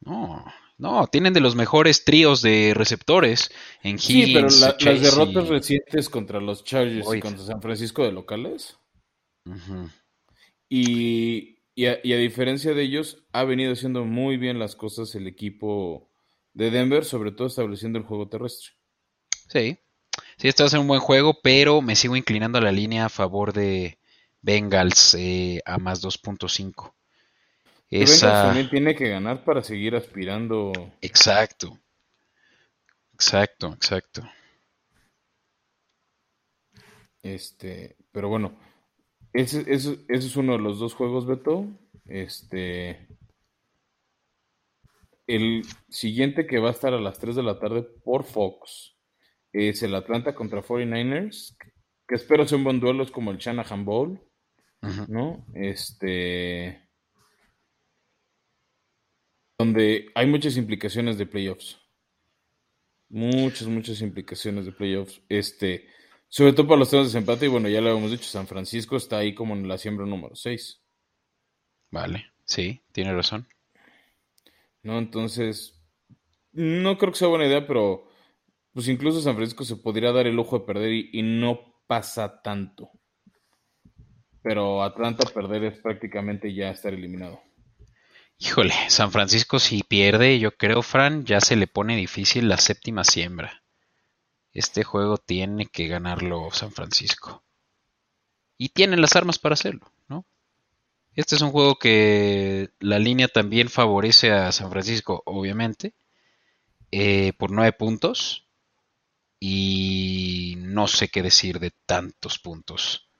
No, 0.00 0.44
no, 0.78 1.06
tienen 1.06 1.32
de 1.32 1.40
los 1.40 1.56
mejores 1.56 2.04
tríos 2.04 2.42
de 2.42 2.72
receptores 2.74 3.50
en 3.82 3.96
Higgins, 3.96 4.26
Sí, 4.26 4.32
pero 4.34 4.48
las 4.48 5.02
derrotas 5.02 5.48
recientes 5.48 6.08
contra 6.10 6.40
los 6.40 6.64
Chargers 6.64 7.06
y 7.14 7.20
contra 7.20 7.44
San 7.44 7.62
Francisco 7.62 8.04
de 8.04 8.12
locales. 8.12 8.78
y, 10.68 11.58
y, 11.74 11.86
a, 11.86 12.16
diferencia 12.16 12.74
de 12.74 12.82
ellos, 12.82 13.24
ha 13.32 13.44
venido 13.44 13.72
haciendo 13.72 14.04
muy 14.04 14.36
bien 14.36 14.58
las 14.58 14.76
cosas 14.76 15.14
el 15.14 15.26
equipo 15.26 16.10
de 16.52 16.70
Denver, 16.70 17.04
sobre 17.04 17.32
todo 17.32 17.48
estableciendo 17.48 17.98
el 17.98 18.04
juego 18.04 18.28
terrestre. 18.28 18.75
Sí, 19.48 19.78
sí, 20.36 20.48
este 20.48 20.62
va 20.62 20.66
a 20.66 20.70
ser 20.70 20.80
un 20.80 20.88
buen 20.88 21.00
juego, 21.00 21.38
pero 21.42 21.82
me 21.82 21.96
sigo 21.96 22.16
inclinando 22.16 22.58
a 22.58 22.62
la 22.62 22.72
línea 22.72 23.06
a 23.06 23.10
favor 23.10 23.52
de 23.52 23.98
Bengals 24.42 25.14
eh, 25.14 25.60
a 25.64 25.78
más 25.78 26.02
2.5. 26.02 26.92
Esa... 27.88 28.44
también 28.44 28.68
tiene 28.68 28.94
que 28.94 29.08
ganar 29.08 29.44
para 29.44 29.62
seguir 29.62 29.94
aspirando. 29.94 30.72
Exacto. 31.00 31.78
Exacto, 33.14 33.72
exacto. 33.72 34.22
Este, 37.22 37.96
pero 38.12 38.28
bueno, 38.28 38.58
ese, 39.32 39.60
ese, 39.72 39.98
ese, 40.08 40.26
es 40.26 40.36
uno 40.36 40.52
de 40.52 40.58
los 40.58 40.78
dos 40.78 40.94
juegos, 40.94 41.26
Beto. 41.26 41.66
Este. 42.04 43.08
El 45.26 45.64
siguiente 45.88 46.46
que 46.46 46.58
va 46.58 46.68
a 46.68 46.72
estar 46.72 46.92
a 46.92 47.00
las 47.00 47.18
3 47.18 47.36
de 47.36 47.42
la 47.42 47.58
tarde 47.58 47.82
por 47.82 48.24
Fox 48.24 48.95
es 49.56 49.82
el 49.82 49.94
Atlanta 49.94 50.34
contra 50.34 50.62
49ers, 50.62 51.56
que 52.06 52.14
espero 52.14 52.46
sea 52.46 52.58
un 52.58 52.64
buen 52.64 52.78
duelo, 52.78 53.02
es 53.02 53.10
como 53.10 53.30
el 53.30 53.38
Shanahan 53.38 53.84
Bowl, 53.84 54.20
¿no? 55.08 55.44
Este. 55.54 56.82
Donde 59.58 60.10
hay 60.14 60.26
muchas 60.26 60.56
implicaciones 60.56 61.16
de 61.16 61.26
playoffs. 61.26 61.80
Muchas, 63.08 63.66
muchas 63.68 64.00
implicaciones 64.02 64.66
de 64.66 64.72
playoffs. 64.72 65.22
Este. 65.28 65.88
Sobre 66.28 66.52
todo 66.52 66.66
para 66.66 66.80
los 66.80 66.90
temas 66.90 67.06
de 67.06 67.14
desempate, 67.14 67.46
y 67.46 67.48
bueno, 67.48 67.68
ya 67.68 67.80
lo 67.80 67.90
habíamos 67.90 68.10
dicho, 68.10 68.24
San 68.24 68.46
Francisco 68.46 68.96
está 68.96 69.18
ahí 69.18 69.34
como 69.34 69.54
en 69.54 69.66
la 69.68 69.78
siembra 69.78 70.04
número 70.04 70.34
6. 70.36 70.82
Vale, 71.90 72.26
sí, 72.44 72.82
tiene 72.92 73.14
razón. 73.14 73.46
No, 74.82 74.98
entonces, 74.98 75.80
no 76.52 76.98
creo 76.98 77.12
que 77.12 77.18
sea 77.18 77.28
buena 77.28 77.46
idea, 77.46 77.66
pero 77.66 78.08
pues 78.76 78.88
incluso 78.88 79.22
San 79.22 79.36
Francisco 79.36 79.64
se 79.64 79.76
podría 79.76 80.12
dar 80.12 80.26
el 80.26 80.36
lujo 80.36 80.58
de 80.58 80.66
perder 80.66 80.92
y, 80.92 81.22
no 81.22 81.60
pasa 81.86 82.42
tanto. 82.42 82.90
Pero 84.42 84.82
Atlanta 84.82 85.24
perder 85.32 85.64
es 85.64 85.78
prácticamente 85.78 86.52
ya 86.52 86.68
estar 86.68 86.92
eliminado. 86.92 87.40
Híjole, 88.36 88.74
San 88.88 89.12
Francisco 89.12 89.58
si 89.60 89.82
pierde, 89.82 90.38
yo 90.38 90.58
creo, 90.58 90.82
Fran, 90.82 91.24
ya 91.24 91.40
se 91.40 91.56
le 91.56 91.68
pone 91.68 91.96
difícil 91.96 92.50
la 92.50 92.58
séptima 92.58 93.02
siembra. 93.02 93.62
Este 94.52 94.84
juego 94.84 95.16
tiene 95.16 95.64
que 95.64 95.88
ganarlo 95.88 96.50
San 96.52 96.70
Francisco. 96.70 97.46
Y 98.58 98.68
tienen 98.68 99.00
las 99.00 99.16
armas 99.16 99.38
para 99.38 99.54
hacerlo, 99.54 99.90
¿no? 100.06 100.26
Este 101.14 101.34
es 101.34 101.40
un 101.40 101.50
juego 101.50 101.76
que 101.76 102.68
la 102.80 102.98
línea 102.98 103.28
también 103.28 103.70
favorece 103.70 104.32
a 104.32 104.52
San 104.52 104.70
Francisco, 104.70 105.22
obviamente, 105.24 105.94
eh, 106.90 107.32
por 107.38 107.50
nueve 107.50 107.72
puntos 107.72 108.45
y 109.40 110.54
no 110.58 110.86
sé 110.86 111.08
qué 111.08 111.22
decir 111.22 111.60
de 111.60 111.72
tantos 111.86 112.38
puntos. 112.38 113.10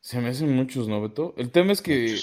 Se 0.00 0.20
me 0.20 0.28
hacen 0.28 0.54
muchos, 0.54 0.88
¿no, 0.88 1.00
Beto? 1.02 1.34
El 1.36 1.50
tema 1.50 1.72
es 1.72 1.82
que 1.82 2.16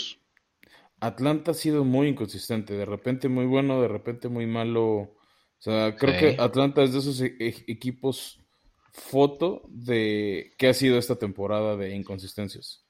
Atlanta 1.00 1.52
ha 1.52 1.54
sido 1.54 1.84
muy 1.84 2.08
inconsistente, 2.08 2.74
de 2.74 2.86
repente 2.86 3.28
muy 3.28 3.46
bueno, 3.46 3.82
de 3.82 3.88
repente 3.88 4.28
muy 4.30 4.48
malo. 4.48 4.84
O 4.86 5.15
sea, 5.60 5.96
creo 5.96 6.20
que 6.20 6.41
Atlanta 6.41 6.84
es 6.84 6.94
de 6.94 7.00
esos 7.00 7.22
e-, 7.22 7.36
e-, 7.39 7.65
equipos 7.68 8.39
foto 8.91 9.63
de 9.68 10.54
qué 10.58 10.70
ha 10.70 10.74
sido 10.74 10.98
esta 10.98 11.18
temporada 11.18 11.76
de 11.76 11.96
inconsistencias. 11.96 12.86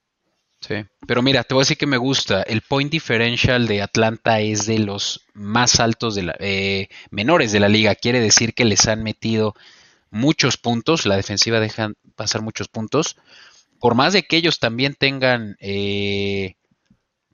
Sí, 0.62 0.76
pero 1.06 1.22
mira, 1.22 1.44
te 1.44 1.54
voy 1.54 1.62
a 1.62 1.66
decir 1.66 1.78
que 1.78 1.86
me 1.86 1.98
gusta. 1.98 2.42
El 2.44 2.62
point 2.62 2.92
differential 2.92 3.68
de 3.68 3.82
Atlanta 3.82 4.40
es 4.40 4.66
de 4.66 4.80
los 4.80 5.26
más 5.34 5.80
altos 5.80 6.16
de 6.16 6.24
la, 6.24 6.36
eh, 6.40 6.88
menores 7.12 7.52
de 7.52 7.60
la 7.60 7.70
liga. 7.70 7.96
Quiere 7.96 8.20
decir 8.20 8.54
que 8.54 8.66
les 8.66 8.88
han 8.88 9.04
metido 9.04 9.56
muchos 10.16 10.58
puntos, 10.58 11.06
la 11.06 11.18
defensiva 11.18 11.60
deja 11.60 11.92
pasar 12.16 12.42
muchos 12.42 12.70
puntos, 12.70 13.18
por 13.80 13.96
más 13.96 14.14
de 14.14 14.24
que 14.24 14.38
ellos 14.38 14.60
también 14.60 14.96
tengan 14.96 15.58
eh, 15.60 16.56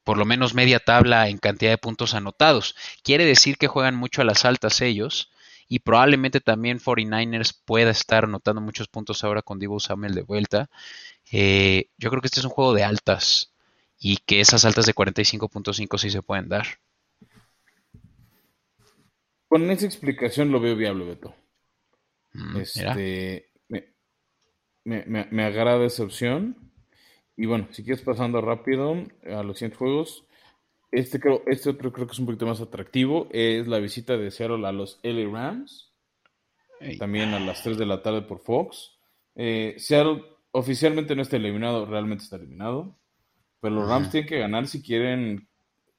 por 0.04 0.17
lo 0.17 0.26
menos 0.26 0.56
media 0.56 0.80
tabla 0.80 1.30
en 1.30 1.38
cantidad 1.38 1.72
de 1.72 1.78
puntos 1.78 2.15
anotados. 2.15 2.76
Quiere 3.04 3.26
decir 3.26 3.58
que 3.58 3.67
juegan 3.67 3.96
mucho 3.96 4.22
a 4.22 4.26
las 4.26 4.46
altas 4.46 4.82
ellos 4.82 5.30
y 5.67 5.80
probablemente 5.80 6.41
también 6.41 6.80
49ers 6.80 7.56
pueda 7.63 7.91
estar 7.91 8.24
anotando 8.24 8.62
muchos 8.62 8.88
puntos 8.88 9.24
ahora 9.24 9.44
con 9.44 9.60
Divo 9.60 9.80
Samuel 9.80 10.15
de 10.15 10.24
vuelta. 10.24 10.70
Eh, 11.32 11.86
yo 11.98 12.10
creo 12.10 12.22
que 12.22 12.28
este 12.28 12.39
es 12.39 12.46
un 12.46 12.52
juego 12.52 12.74
de 12.74 12.84
altas 12.84 13.54
y 14.00 14.17
que 14.17 14.41
esas 14.41 14.65
altas 14.65 14.88
de 14.88 14.96
45.5 14.96 15.98
sí 16.00 16.10
se 16.10 16.24
pueden 16.24 16.50
dar. 16.50 16.65
Con 19.48 19.70
esa 19.70 19.86
explicación 19.86 20.52
lo 20.52 20.60
veo 20.60 20.76
viable, 20.76 21.06
Beto. 21.06 21.36
Mm, 22.34 22.58
este, 22.58 23.52
me, 23.67 25.04
me, 25.06 25.28
me 25.30 25.44
agrada 25.44 25.86
esa 25.86 26.04
opción. 26.04 26.72
Y 27.36 27.46
bueno, 27.46 27.67
si 27.72 27.84
quieres 27.84 28.04
pasando 28.04 28.41
rápido 28.41 29.04
a 29.26 29.44
los 29.44 29.58
siguientes 29.58 29.78
juegos, 29.78 30.26
este, 30.91 31.20
creo, 31.20 31.44
este 31.48 31.70
otro 31.70 31.94
creo 31.94 32.06
que 32.06 32.13
es 32.13 32.20
un 32.20 32.26
poquito 32.26 32.46
más 32.46 32.60
atractivo, 32.60 33.28
es 33.32 33.67
la 33.67 33.80
visita 33.80 34.17
de 34.17 34.30
Seattle 34.30 34.67
a 34.67 34.72
los 34.72 35.00
LA 35.04 35.32
Rams, 35.32 35.94
también 37.00 37.34
a 37.34 37.39
las 37.39 37.63
3 37.63 37.78
de 37.78 37.86
la 37.86 38.02
tarde 38.02 38.24
por 38.24 38.39
Fox. 38.39 38.98
Eh, 39.36 39.76
Seattle 39.78 40.24
oficialmente 40.52 41.15
no 41.15 41.22
está 41.22 41.38
eliminado, 41.38 41.86
realmente 41.86 42.26
está 42.26 42.36
eliminado, 42.36 43.00
pero 43.62 43.76
los 43.76 43.88
Rams 43.88 44.10
tienen 44.10 44.28
que 44.28 44.39
ganar 44.39 44.67
si 44.67 44.82
quieren 44.82 45.48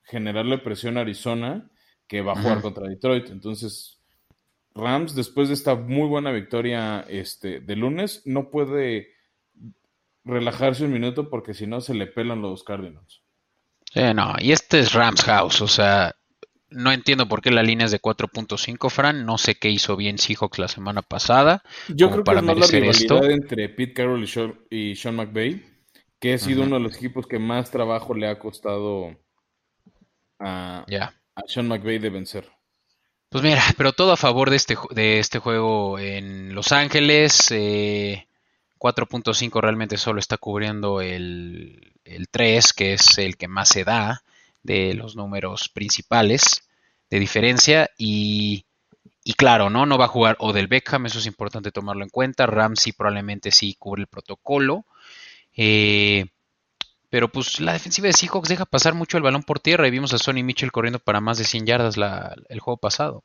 generarle 0.02 0.58
presión 0.58 0.98
a 0.98 1.02
Arizona, 1.02 1.70
que 2.06 2.20
va 2.20 2.32
a 2.32 2.42
jugar 2.42 2.60
contra 2.60 2.88
Detroit. 2.88 3.30
Entonces, 3.30 4.01
Rams, 4.74 5.14
después 5.14 5.48
de 5.48 5.54
esta 5.54 5.74
muy 5.74 6.08
buena 6.08 6.32
victoria 6.32 7.04
este, 7.08 7.60
de 7.60 7.76
lunes, 7.76 8.22
no 8.24 8.50
puede 8.50 9.08
relajarse 10.24 10.84
un 10.84 10.92
minuto 10.92 11.28
porque 11.28 11.54
si 11.54 11.66
no 11.66 11.80
se 11.80 11.94
le 11.94 12.06
pelan 12.06 12.42
los 12.42 12.64
Cardinals. 12.64 13.22
Eh, 13.94 14.14
no, 14.14 14.34
y 14.38 14.52
este 14.52 14.78
es 14.78 14.94
Rams 14.94 15.22
House, 15.24 15.60
o 15.60 15.68
sea, 15.68 16.14
no 16.74 16.92
entiendo 16.92 17.28
por 17.28 17.42
qué 17.42 17.50
la 17.50 17.62
línea 17.62 17.86
es 17.86 17.92
de 17.92 18.00
4.5, 18.00 18.90
Fran. 18.90 19.26
No 19.26 19.38
sé 19.38 19.56
qué 19.56 19.68
hizo 19.68 19.96
bien 19.96 20.18
Seahawks 20.18 20.58
la 20.58 20.68
semana 20.68 21.02
pasada. 21.02 21.62
Yo 21.88 22.08
creo 22.08 22.18
que 22.18 22.24
para 22.24 22.40
es 22.40 22.46
más 22.46 22.58
la 22.58 22.66
rivalidad 22.66 22.94
esto. 22.94 23.24
entre 23.24 23.68
Pete 23.68 23.92
Carroll 23.92 24.22
y 24.22 24.26
Sean, 24.26 24.58
y 24.70 24.96
Sean 24.96 25.16
McVay, 25.16 25.62
que 26.18 26.34
ha 26.34 26.38
sido 26.38 26.62
uno 26.62 26.76
de 26.76 26.82
los 26.82 26.96
equipos 26.96 27.26
que 27.26 27.38
más 27.38 27.70
trabajo 27.70 28.14
le 28.14 28.26
ha 28.28 28.38
costado 28.38 29.16
a, 30.38 30.86
a 30.88 31.42
Sean 31.46 31.68
McVay 31.68 31.98
de 31.98 32.10
vencer. 32.10 32.48
Pues 33.32 33.42
mira, 33.42 33.62
pero 33.78 33.92
todo 33.94 34.12
a 34.12 34.16
favor 34.16 34.50
de 34.50 34.56
este, 34.56 34.76
de 34.90 35.18
este 35.18 35.38
juego 35.38 35.98
en 35.98 36.54
Los 36.54 36.70
Ángeles. 36.70 37.50
eh, 37.50 38.26
4.5 38.78 39.60
realmente 39.60 39.96
solo 39.96 40.18
está 40.20 40.36
cubriendo 40.36 41.00
el, 41.00 41.92
el 42.04 42.28
3, 42.28 42.72
que 42.72 42.94
es 42.94 43.16
el 43.18 43.36
que 43.36 43.48
más 43.48 43.68
se 43.68 43.84
da 43.84 44.22
de 44.62 44.94
los 44.94 45.16
números 45.16 45.68
principales 45.68 46.68
de 47.08 47.18
diferencia. 47.20 47.88
Y, 47.96 48.66
y 49.24 49.34
claro, 49.34 49.70
¿no? 49.70 49.86
No 49.86 49.96
va 49.98 50.06
a 50.06 50.08
jugar 50.08 50.36
Odell 50.40 50.66
Beckham, 50.66 51.06
eso 51.06 51.20
es 51.20 51.26
importante 51.26 51.72
tomarlo 51.72 52.02
en 52.04 52.10
cuenta. 52.10 52.46
Ramsey 52.46 52.92
probablemente 52.92 53.50
sí 53.50 53.76
cubre 53.78 54.02
el 54.02 54.08
protocolo. 54.08 54.84
Eh, 55.56 56.26
pero 57.12 57.28
pues 57.30 57.60
la 57.60 57.74
defensiva 57.74 58.06
de 58.08 58.14
Seahawks 58.14 58.48
deja 58.48 58.64
pasar 58.64 58.94
mucho 58.94 59.18
el 59.18 59.22
balón 59.22 59.42
por 59.44 59.60
tierra 59.60 59.86
y 59.86 59.90
vimos 59.92 60.14
a 60.14 60.18
Sonny 60.18 60.42
Mitchell 60.42 60.72
corriendo 60.72 60.98
para 60.98 61.20
más 61.20 61.36
de 61.38 61.44
100 61.44 61.66
yardas 61.66 61.98
la- 61.98 62.34
el 62.48 62.58
juego 62.60 62.78
pasado. 62.78 63.22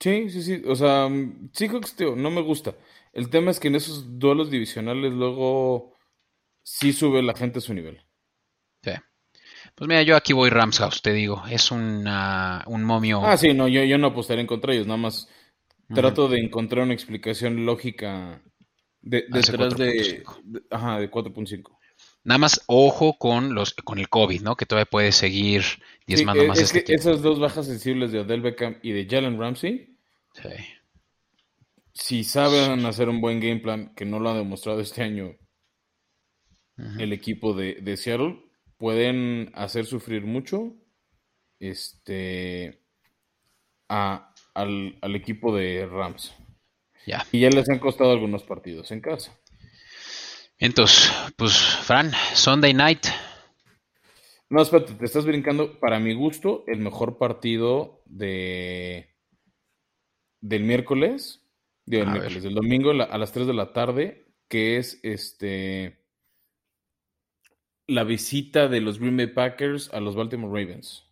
Sí, 0.00 0.30
sí, 0.30 0.42
sí. 0.42 0.62
O 0.66 0.74
sea, 0.76 1.08
mm, 1.08 1.50
Seahawks, 1.52 1.96
tío, 1.96 2.14
no 2.16 2.30
me 2.30 2.42
gusta. 2.42 2.74
El 3.12 3.30
tema 3.30 3.50
es 3.50 3.60
que 3.60 3.68
en 3.68 3.76
esos 3.76 4.18
duelos 4.18 4.50
divisionales 4.50 5.12
luego 5.12 5.94
sí 6.62 6.92
sube 6.92 7.22
la 7.22 7.34
gente 7.34 7.58
a 7.60 7.62
su 7.62 7.74
nivel. 7.74 8.00
Sí. 8.82 8.92
Pues 9.74 9.88
mira, 9.88 10.02
yo 10.02 10.16
aquí 10.16 10.32
voy 10.32 10.50
Rams 10.50 10.78
House, 10.78 11.02
te 11.02 11.12
digo. 11.12 11.44
Es 11.50 11.70
una- 11.72 12.64
un 12.66 12.84
momio. 12.84 13.22
Ah, 13.22 13.36
sí, 13.36 13.54
no, 13.54 13.68
yo, 13.68 13.84
yo 13.84 13.96
no 13.98 14.08
apostaría 14.08 14.40
en 14.42 14.46
contra 14.46 14.72
ellos, 14.74 14.86
nada 14.86 14.98
más 14.98 15.28
trato 15.92 16.28
de 16.28 16.40
encontrar 16.40 16.84
una 16.84 16.94
explicación 16.94 17.66
lógica 17.66 18.42
de, 19.04 19.24
detrás 19.28 19.76
de, 19.76 20.22
4.5. 20.24 20.40
de- 20.44 20.62
Ajá, 20.70 20.98
de 20.98 21.10
4.5. 21.10 21.78
Nada 22.24 22.38
más 22.38 22.62
ojo 22.66 23.18
con 23.18 23.54
los 23.54 23.74
con 23.74 23.98
el 23.98 24.08
COVID, 24.08 24.40
¿no? 24.40 24.56
Que 24.56 24.64
todavía 24.66 24.90
puede 24.90 25.12
seguir 25.12 25.62
diezmando 26.06 26.42
eh, 26.42 26.48
más 26.48 26.58
a 26.58 26.62
es 26.62 26.68
este 26.74 26.84
que 26.84 26.94
esas 26.94 27.20
dos 27.22 27.38
bajas 27.38 27.66
sensibles 27.66 28.12
de 28.12 28.20
Odell 28.20 28.40
Beckham 28.40 28.78
y 28.82 28.92
de 28.92 29.06
Jalen 29.08 29.38
Ramsey, 29.38 29.96
Sí. 30.32 30.48
si 31.92 32.24
saben 32.24 32.84
hacer 32.86 33.08
un 33.08 33.20
buen 33.20 33.40
game 33.40 33.60
plan, 33.60 33.94
que 33.94 34.04
no 34.06 34.18
lo 34.20 34.30
ha 34.30 34.34
demostrado 34.36 34.80
este 34.80 35.02
año 35.02 35.36
el 36.98 37.12
equipo 37.12 37.52
de, 37.54 37.74
de 37.74 37.96
Seattle, 37.96 38.42
pueden 38.78 39.52
hacer 39.54 39.86
sufrir 39.86 40.24
mucho 40.24 40.74
este, 41.60 42.82
a- 43.88 44.34
al, 44.54 44.98
al 45.00 45.14
equipo 45.14 45.54
de 45.54 45.86
Rams. 45.86 46.34
Ya. 47.06 47.26
Y 47.32 47.40
ya 47.40 47.50
les 47.50 47.68
han 47.68 47.78
costado 47.78 48.12
algunos 48.12 48.42
partidos 48.42 48.90
en 48.90 49.00
casa. 49.00 49.38
Entonces, 50.58 51.12
pues, 51.36 51.56
Fran, 51.56 52.12
Sunday 52.34 52.72
night. 52.72 53.06
No, 54.48 54.62
espérate, 54.62 54.94
te 54.94 55.04
estás 55.04 55.24
brincando, 55.24 55.78
para 55.80 55.98
mi 55.98 56.14
gusto, 56.14 56.64
el 56.66 56.78
mejor 56.78 57.18
partido 57.18 58.02
de 58.06 59.10
del 60.40 60.62
miércoles, 60.62 61.42
digo, 61.86 62.02
del 62.02 62.10
A 62.10 62.12
miércoles, 62.12 62.42
del 62.42 62.54
domingo 62.54 62.90
a 62.90 63.18
las 63.18 63.32
3 63.32 63.46
de 63.46 63.54
la 63.54 63.72
tarde, 63.72 64.26
que 64.48 64.76
es 64.76 65.00
este 65.02 66.04
la 67.86 68.04
visita 68.04 68.68
de 68.68 68.80
los 68.80 68.98
Green 68.98 69.16
Bay 69.16 69.26
Packers 69.28 69.92
a 69.92 70.00
los 70.00 70.14
Baltimore 70.14 70.52
Ravens. 70.52 71.04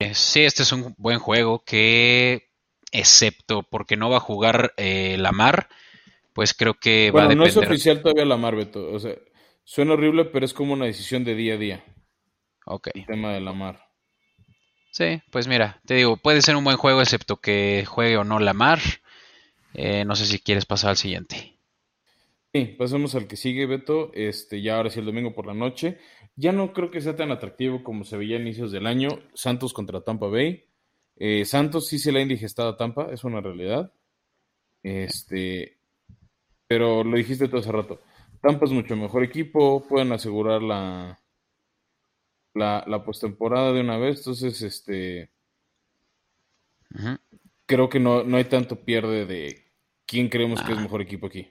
Eh, 0.00 0.14
Sí, 0.14 0.42
este 0.42 0.62
es 0.62 0.72
un 0.72 0.94
buen 0.96 1.18
juego 1.18 1.62
que, 1.64 2.47
excepto 2.92 3.62
porque 3.64 3.96
no 3.96 4.10
va 4.10 4.18
a 4.18 4.20
jugar 4.20 4.72
eh, 4.76 5.16
Lamar, 5.18 5.68
pues 6.34 6.54
creo 6.54 6.74
que 6.74 7.12
va 7.12 7.26
a 7.26 7.28
Bueno, 7.28 7.34
no 7.34 7.44
es 7.46 7.56
depender. 7.56 7.68
oficial 7.72 8.00
todavía 8.02 8.24
la 8.24 8.36
Marbeto, 8.38 8.90
o 8.92 8.98
sea, 8.98 9.14
suena 9.64 9.92
horrible, 9.94 10.24
pero 10.26 10.44
es 10.46 10.54
como 10.54 10.72
una 10.72 10.86
decisión 10.86 11.24
de 11.24 11.34
día 11.34 11.54
a 11.54 11.58
día, 11.58 11.84
Ok. 12.66 12.88
el 12.94 13.06
tema 13.06 13.32
de 13.32 13.40
la 13.40 13.52
Mar. 13.54 13.80
Sí, 14.90 15.22
pues 15.30 15.48
mira, 15.48 15.80
te 15.86 15.94
digo, 15.94 16.18
puede 16.18 16.42
ser 16.42 16.54
un 16.56 16.64
buen 16.64 16.76
juego 16.76 17.00
excepto 17.00 17.36
que 17.40 17.84
juegue 17.86 18.18
o 18.18 18.24
no 18.24 18.38
Lamar. 18.38 18.80
Eh, 19.74 20.04
no 20.04 20.14
sé 20.16 20.26
si 20.26 20.38
quieres 20.40 20.66
pasar 20.66 20.90
al 20.90 20.96
siguiente. 20.98 21.58
Sí, 22.52 22.64
pasemos 22.78 23.14
al 23.14 23.26
que 23.28 23.36
sigue, 23.36 23.66
Beto. 23.66 24.10
Este, 24.14 24.62
ya 24.62 24.76
ahora 24.76 24.90
sí 24.90 25.00
el 25.00 25.06
domingo 25.06 25.34
por 25.34 25.46
la 25.46 25.54
noche. 25.54 25.98
Ya 26.36 26.52
no 26.52 26.72
creo 26.72 26.90
que 26.90 27.00
sea 27.00 27.16
tan 27.16 27.30
atractivo 27.30 27.82
como 27.84 28.04
se 28.04 28.16
veía 28.16 28.36
a 28.36 28.40
inicios 28.40 28.72
del 28.72 28.86
año. 28.86 29.08
Santos 29.34 29.72
contra 29.72 30.00
Tampa 30.02 30.26
Bay. 30.28 30.64
Eh, 31.20 31.44
Santos 31.44 31.86
sí 31.88 31.98
se 31.98 32.12
le 32.12 32.20
ha 32.20 32.22
indigestado 32.22 32.70
a 32.70 32.76
Tampa, 32.76 33.08
es 33.12 33.24
una 33.24 33.40
realidad. 33.40 33.92
Este, 34.82 35.78
pero 36.66 37.02
lo 37.04 37.16
dijiste 37.16 37.48
todo 37.48 37.60
hace 37.60 37.72
rato. 37.72 38.00
Tampa 38.40 38.66
es 38.66 38.70
mucho 38.70 38.94
mejor 38.96 39.24
equipo, 39.24 39.84
pueden 39.88 40.12
asegurar 40.12 40.62
la, 40.62 41.18
la, 42.54 42.84
la 42.86 43.04
postemporada 43.04 43.72
de 43.72 43.80
una 43.80 43.98
vez. 43.98 44.18
Entonces, 44.18 44.62
este, 44.62 45.30
creo 47.66 47.88
que 47.88 48.00
no, 48.00 48.22
no 48.22 48.36
hay 48.36 48.44
tanto 48.44 48.76
pierde 48.76 49.26
de 49.26 49.64
quién 50.06 50.28
creemos 50.28 50.62
que 50.62 50.72
es 50.72 50.78
Ah. 50.78 50.82
mejor 50.82 51.02
equipo 51.02 51.26
aquí. 51.26 51.50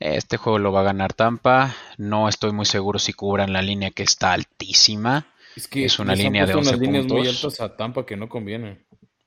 Este 0.00 0.36
juego 0.36 0.60
lo 0.60 0.70
va 0.70 0.80
a 0.80 0.84
ganar 0.84 1.12
Tampa. 1.12 1.74
No 1.96 2.28
estoy 2.28 2.52
muy 2.52 2.64
seguro 2.66 3.00
si 3.00 3.12
cubran 3.12 3.52
la 3.52 3.62
línea 3.62 3.90
que 3.90 4.04
está 4.04 4.32
altísima. 4.32 5.26
Es 5.58 5.66
que 5.68 5.84
Es 5.84 5.98
una 5.98 6.14
línea 6.14 6.46
de 6.46 6.52
puesto 6.52 6.58
11 6.70 6.70
unas 6.70 6.80
líneas 6.80 7.04
muy 7.06 7.22
puntos. 7.22 7.44
altas 7.44 7.60
a 7.60 7.76
Tampa 7.76 8.06
que 8.06 8.16
no 8.16 8.28
convienen. 8.28 8.84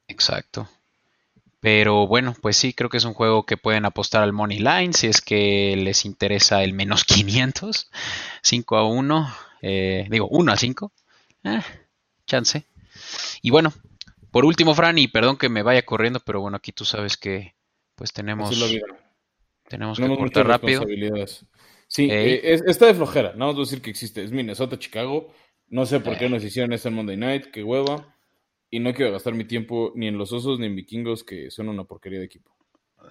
Exacto. 0.07 0.67
Pero 1.59 2.07
bueno, 2.07 2.35
pues 2.41 2.57
sí, 2.57 2.73
creo 2.73 2.89
que 2.89 2.97
es 2.97 3.03
un 3.05 3.13
juego 3.13 3.45
que 3.45 3.57
pueden 3.57 3.85
apostar 3.85 4.23
al 4.23 4.33
Money 4.33 4.59
Line 4.59 4.93
si 4.93 5.07
es 5.07 5.21
que 5.21 5.75
les 5.77 6.05
interesa 6.05 6.63
el 6.63 6.73
menos 6.73 7.03
500. 7.05 7.91
5 8.41 8.77
a 8.77 8.87
1. 8.87 9.33
eh, 9.61 10.07
digo, 10.09 10.27
1 10.29 10.51
a 10.53 10.57
5. 10.57 10.91
Eh, 11.43 11.59
chance. 12.25 12.63
Y 13.41 13.49
bueno, 13.51 13.73
por 14.31 14.45
último, 14.45 14.73
Fran, 14.73 14.97
y 14.97 15.07
perdón 15.07 15.37
que 15.37 15.49
me 15.49 15.63
vaya 15.63 15.83
corriendo, 15.85 16.19
pero 16.21 16.39
bueno, 16.41 16.57
aquí 16.57 16.71
tú 16.71 16.85
sabes 16.85 17.17
que 17.17 17.53
pues 17.95 18.13
tenemos, 18.13 18.49
tenemos 19.67 19.99
que 19.99 20.07
cortar 20.17 20.47
rápido. 20.47 20.83
Sí, 21.87 22.07
eh, 22.09 22.39
es- 22.53 22.61
está 22.65 22.85
de 22.87 22.93
flojera. 22.95 23.33
No 23.35 23.47
vamos 23.47 23.57
a 23.57 23.69
decir 23.69 23.81
que 23.81 23.89
existe. 23.89 24.23
Es 24.23 24.31
Minnesota, 24.31 24.79
Chicago. 24.79 25.33
No 25.71 25.85
sé 25.87 25.99
por 26.01 26.17
qué 26.17 26.25
Eh. 26.25 26.29
nos 26.29 26.43
hicieron 26.43 26.71
esto 26.73 26.89
en 26.89 26.93
Monday 26.95 27.17
Night. 27.17 27.45
Qué 27.51 27.63
hueva. 27.63 28.15
Y 28.69 28.79
no 28.79 28.93
quiero 28.93 29.11
gastar 29.11 29.33
mi 29.33 29.45
tiempo 29.45 29.91
ni 29.95 30.07
en 30.07 30.17
los 30.17 30.31
osos 30.31 30.59
ni 30.59 30.67
en 30.67 30.75
vikingos, 30.75 31.23
que 31.23 31.49
son 31.49 31.67
una 31.69 31.83
porquería 31.83 32.19
de 32.19 32.25
equipo. 32.25 32.55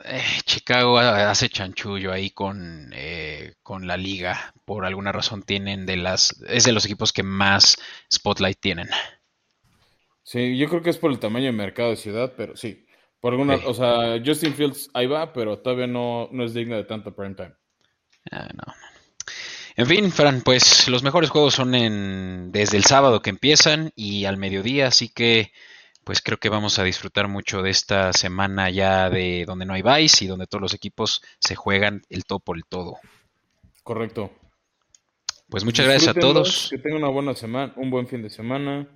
Eh, 0.05 0.23
Chicago 0.45 0.99
ha- 0.99 1.31
hace 1.31 1.49
chanchullo 1.49 2.13
ahí 2.13 2.31
con, 2.31 2.91
eh, 2.95 3.55
con 3.63 3.87
la 3.87 3.97
liga. 3.97 4.55
Por 4.65 4.87
alguna 4.87 5.11
razón 5.13 5.43
tienen 5.43 5.85
de 5.85 5.97
las... 5.97 6.41
Es 6.49 6.65
de 6.65 6.73
los 6.73 6.85
equipos 6.85 7.13
que 7.13 7.23
más 7.25 7.77
spotlight 8.13 8.59
tienen. 8.61 8.89
Sí, 10.23 10.57
yo 10.57 10.69
creo 10.69 10.83
que 10.83 10.91
es 10.91 10.99
por 10.99 11.11
el 11.11 11.19
tamaño 11.19 11.47
de 11.47 11.53
mercado 11.53 11.91
de 11.91 11.97
ciudad, 11.97 12.35
pero 12.37 12.57
sí. 12.57 12.87
Por 13.21 13.33
alguna, 13.33 13.59
Sí. 13.59 13.65
o 13.67 13.75
sea, 13.75 14.23
Justin 14.25 14.55
Fields 14.55 14.89
ahí 14.95 15.07
va, 15.07 15.33
pero 15.33 15.59
todavía 15.59 15.87
no, 15.89 16.29
no 16.33 16.45
es 16.45 16.55
digno 16.55 16.77
de 16.77 16.85
tanto 16.85 17.15
prime 17.15 17.35
time. 17.35 17.53
Ah, 18.31 18.49
no. 18.55 18.73
En 19.81 19.87
fin, 19.87 20.13
Fran, 20.13 20.43
pues 20.43 20.89
los 20.89 21.03
mejores 21.03 21.31
juegos 21.31 21.55
son 21.55 21.75
en, 21.75 22.53
desde 22.53 22.77
el 22.77 22.85
sábado 22.85 23.23
que 23.23 23.31
empiezan 23.31 23.93
y 23.97 24.27
al 24.27 24.37
mediodía, 24.37 24.89
así 24.89 25.09
que 25.09 25.53
pues 26.05 26.21
creo 26.21 26.37
que 26.37 26.51
vamos 26.51 26.79
a 26.79 26.85
disfrutar 26.85 27.29
mucho 27.29 27.63
de 27.63 27.71
esta 27.71 28.13
semana 28.13 28.69
ya 28.69 29.09
de 29.09 29.47
donde 29.47 29.65
no 29.65 29.73
hay 29.73 29.81
vice 29.81 30.27
y 30.27 30.29
donde 30.29 30.47
todos 30.47 30.61
los 30.61 30.75
equipos 30.75 31.23
se 31.39 31.55
juegan 31.55 32.03
el 32.11 32.27
todo 32.27 32.41
por 32.41 32.59
el 32.59 32.67
todo. 32.67 32.99
Correcto. 33.83 34.31
Pues 35.49 35.65
muchas 35.65 35.87
gracias 35.87 36.15
a 36.15 36.21
todos. 36.21 36.69
Que 36.69 36.77
tengan 36.77 36.99
una 36.99 37.11
buena 37.11 37.35
semana, 37.35 37.73
un 37.77 37.89
buen 37.89 38.07
fin 38.07 38.23
de 38.23 38.29
semana. 38.29 38.87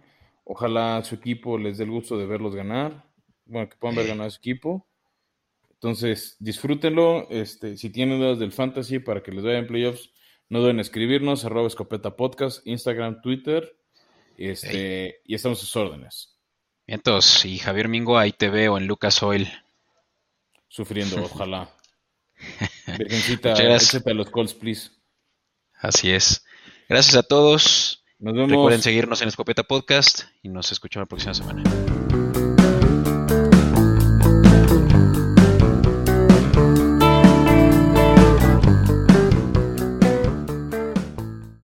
Ojalá 0.45 1.03
su 1.03 1.15
equipo 1.15 1.57
les 1.57 1.79
dé 1.79 1.85
el 1.85 1.93
gusto 1.93 2.19
de 2.19 2.27
verlos 2.27 2.55
ganar. 2.55 3.07
Bueno, 3.47 3.71
que 3.71 3.77
puedan 3.79 3.97
ver 3.97 4.09
ganar 4.09 4.27
a 4.27 4.31
su 4.31 4.37
equipo. 4.37 4.87
Entonces, 5.73 6.37
disfrútenlo. 6.41 7.27
Este, 7.31 7.79
si 7.79 7.89
tienen 7.89 8.19
dudas 8.19 8.39
del 8.39 8.53
fantasy 8.53 8.99
para 8.99 9.23
que 9.23 9.33
les 9.33 9.45
vayan 9.45 9.67
playoffs, 9.67 10.11
no 10.55 10.61
deben 10.61 10.79
escribirnos, 10.79 11.45
arroba 11.45 11.67
escopeta 11.67 12.15
podcast, 12.15 12.65
Instagram, 12.65 13.21
Twitter, 13.23 13.77
este, 14.39 15.21
y 15.25 15.35
estamos 15.35 15.59
a 15.59 15.61
sus 15.63 15.75
órdenes. 15.75 16.39
Entonces, 16.87 17.45
y 17.45 17.59
Javier 17.59 17.89
Mingo, 17.89 18.17
ahí 18.17 18.31
te 18.31 18.51
veo 18.51 18.79
en 18.79 18.87
Lucas 18.87 19.21
Oil. 19.25 19.49
Sufriendo, 20.69 21.25
ojalá. 21.25 21.75
Virgencita, 22.99 23.55
échate 23.55 24.13
a 24.13 24.15
los 24.15 24.31
calls, 24.31 24.55
please. 24.55 24.93
Así 25.75 26.13
es. 26.13 26.45
Gracias 26.89 27.17
a 27.17 27.25
todos. 27.25 28.05
Nos 28.21 28.35
vemos. 28.35 28.51
Recuerden 28.51 28.83
seguirnos 28.83 29.23
en 29.23 29.29
Escopeta 29.29 29.65
Podcast 29.65 30.23
y 30.41 30.51
nos 30.51 30.71
escuchamos 30.71 31.07
la 31.07 31.09
próxima 31.09 31.35
semana. 31.35 32.24